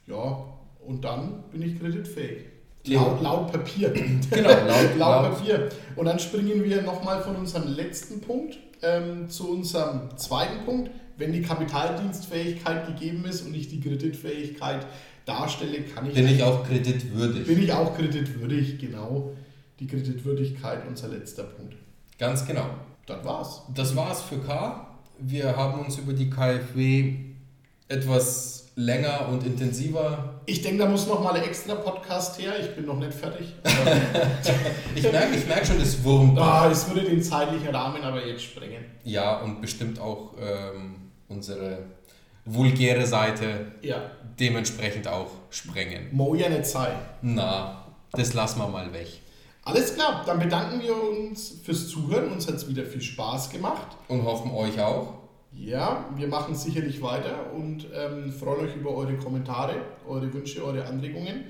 ja, 0.07 0.45
und 0.87 1.05
dann 1.05 1.45
bin 1.51 1.63
ich 1.63 1.79
kreditfähig. 1.79 2.47
Laut, 2.87 3.23
laut 3.23 3.53
Papier. 3.53 3.91
Genau, 4.31 4.49
laut, 4.69 4.97
laut 4.99 5.39
Papier. 5.39 5.71
Und 5.97 6.05
dann 6.05 6.19
springen 6.19 6.63
wir 6.63 6.83
nochmal 6.83 7.23
von 7.23 7.37
unserem 7.37 7.75
letzten 7.75 8.21
Punkt 8.21 8.59
ähm, 8.83 9.29
zu 9.31 9.51
unserem 9.51 10.17
zweiten 10.17 10.65
Punkt. 10.65 10.91
Wenn 11.17 11.33
die 11.33 11.43
Kapitaldienstfähigkeit 11.43 12.87
gegeben 12.87 13.25
ist 13.25 13.43
und 13.43 13.55
ich 13.55 13.69
die 13.69 13.81
Kreditfähigkeit 13.81 14.85
darstelle, 15.25 15.83
kann 15.83 16.09
ich. 16.09 16.15
Bin 16.15 16.29
ich 16.29 16.43
auch 16.43 16.67
kreditwürdig. 16.67 17.47
Bin 17.47 17.63
ich 17.63 17.73
auch 17.73 17.97
kreditwürdig, 17.97 18.79
genau. 18.79 19.33
Die 19.81 19.87
Kreditwürdigkeit, 19.87 20.87
unser 20.87 21.09
letzter 21.09 21.45
Punkt. 21.45 21.75
Ganz 22.19 22.47
genau. 22.47 22.67
Das 23.07 23.25
war's. 23.25 23.63
Das 23.75 23.97
war's 23.97 24.23
für 24.23 24.39
K. 24.39 24.87
Wir 25.19 25.57
haben 25.57 25.85
uns 25.85 25.99
über 25.99 26.13
die 26.13 26.31
KfW 26.31 27.17
etwas 27.89 28.65
länger 28.77 29.29
und 29.29 29.45
intensiver. 29.47 30.41
Ich 30.47 30.63
denke, 30.63 30.79
da 30.79 30.89
muss 30.89 31.07
noch 31.07 31.23
mal 31.23 31.35
ein 31.35 31.45
extra 31.45 31.75
Podcast 31.77 32.41
her. 32.41 32.53
Ich 32.61 32.75
bin 32.75 32.87
noch 32.87 32.99
nicht 32.99 33.15
fertig. 33.15 33.55
ich 34.95 35.03
merke 35.03 35.37
ich 35.37 35.47
merk 35.47 35.67
schon, 35.67 35.79
das 35.79 36.03
Wurm. 36.03 36.37
Ah, 36.39 36.69
es 36.71 36.89
würde 36.89 37.05
den 37.05 37.23
zeitlichen 37.23 37.69
Rahmen 37.69 38.03
aber 38.03 38.27
jetzt 38.27 38.43
sprengen. 38.43 38.85
Ja, 39.05 39.41
und 39.41 39.61
bestimmt 39.61 40.01
auch 40.01 40.35
ähm, 40.41 40.97
unsere 41.29 41.79
vulgäre 42.45 43.07
Seite 43.07 43.73
ja. 43.83 44.11
dementsprechend 44.39 45.09
auch 45.09 45.31
sprengen. 45.51 46.09
Mo 46.13 46.35
ja 46.35 46.49
nicht 46.49 46.67
sein. 46.67 46.97
Na, 47.23 47.87
das 48.13 48.35
lassen 48.35 48.61
wir 48.61 48.69
mal 48.69 48.93
weg. 48.93 49.09
Alles 49.63 49.95
klar, 49.95 50.23
dann 50.27 50.39
bedanken 50.39 50.83
wir 50.83 50.95
uns 50.95 51.61
fürs 51.65 51.89
Zuhören. 51.89 52.31
Uns 52.33 52.47
hat 52.47 52.57
es 52.57 52.69
wieder 52.69 52.85
viel 52.85 53.01
Spaß 53.01 53.51
gemacht. 53.51 53.97
Und 54.09 54.25
hoffen 54.25 54.51
euch 54.51 54.79
auch. 54.81 55.15
Ja, 55.53 56.05
wir 56.17 56.29
machen 56.29 56.55
sicherlich 56.55 57.01
weiter 57.01 57.53
und 57.55 57.87
ähm, 57.95 58.33
freuen 58.33 58.67
euch 58.67 58.75
über 58.75 58.91
eure 58.91 59.17
Kommentare, 59.17 59.77
eure 60.07 60.33
Wünsche, 60.33 60.65
eure 60.65 60.85
Anregungen. 60.85 61.45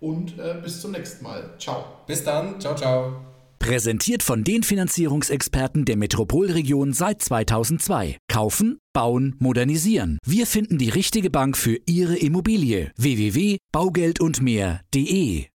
Und 0.00 0.38
äh, 0.38 0.56
bis 0.62 0.80
zum 0.80 0.90
nächsten 0.90 1.24
Mal. 1.24 1.54
Ciao. 1.58 1.84
Bis 2.06 2.24
dann. 2.24 2.60
Ciao, 2.60 2.74
ciao. 2.74 3.33
Präsentiert 3.64 4.22
von 4.22 4.44
den 4.44 4.62
Finanzierungsexperten 4.62 5.86
der 5.86 5.96
Metropolregion 5.96 6.92
seit 6.92 7.22
2002. 7.22 8.18
Kaufen, 8.28 8.78
bauen, 8.92 9.36
modernisieren. 9.38 10.18
Wir 10.26 10.46
finden 10.46 10.76
die 10.76 10.90
richtige 10.90 11.30
Bank 11.30 11.56
für 11.56 11.78
Ihre 11.86 12.14
Immobilie. 12.14 12.92
www.baugeldundmehr.de 12.98 15.46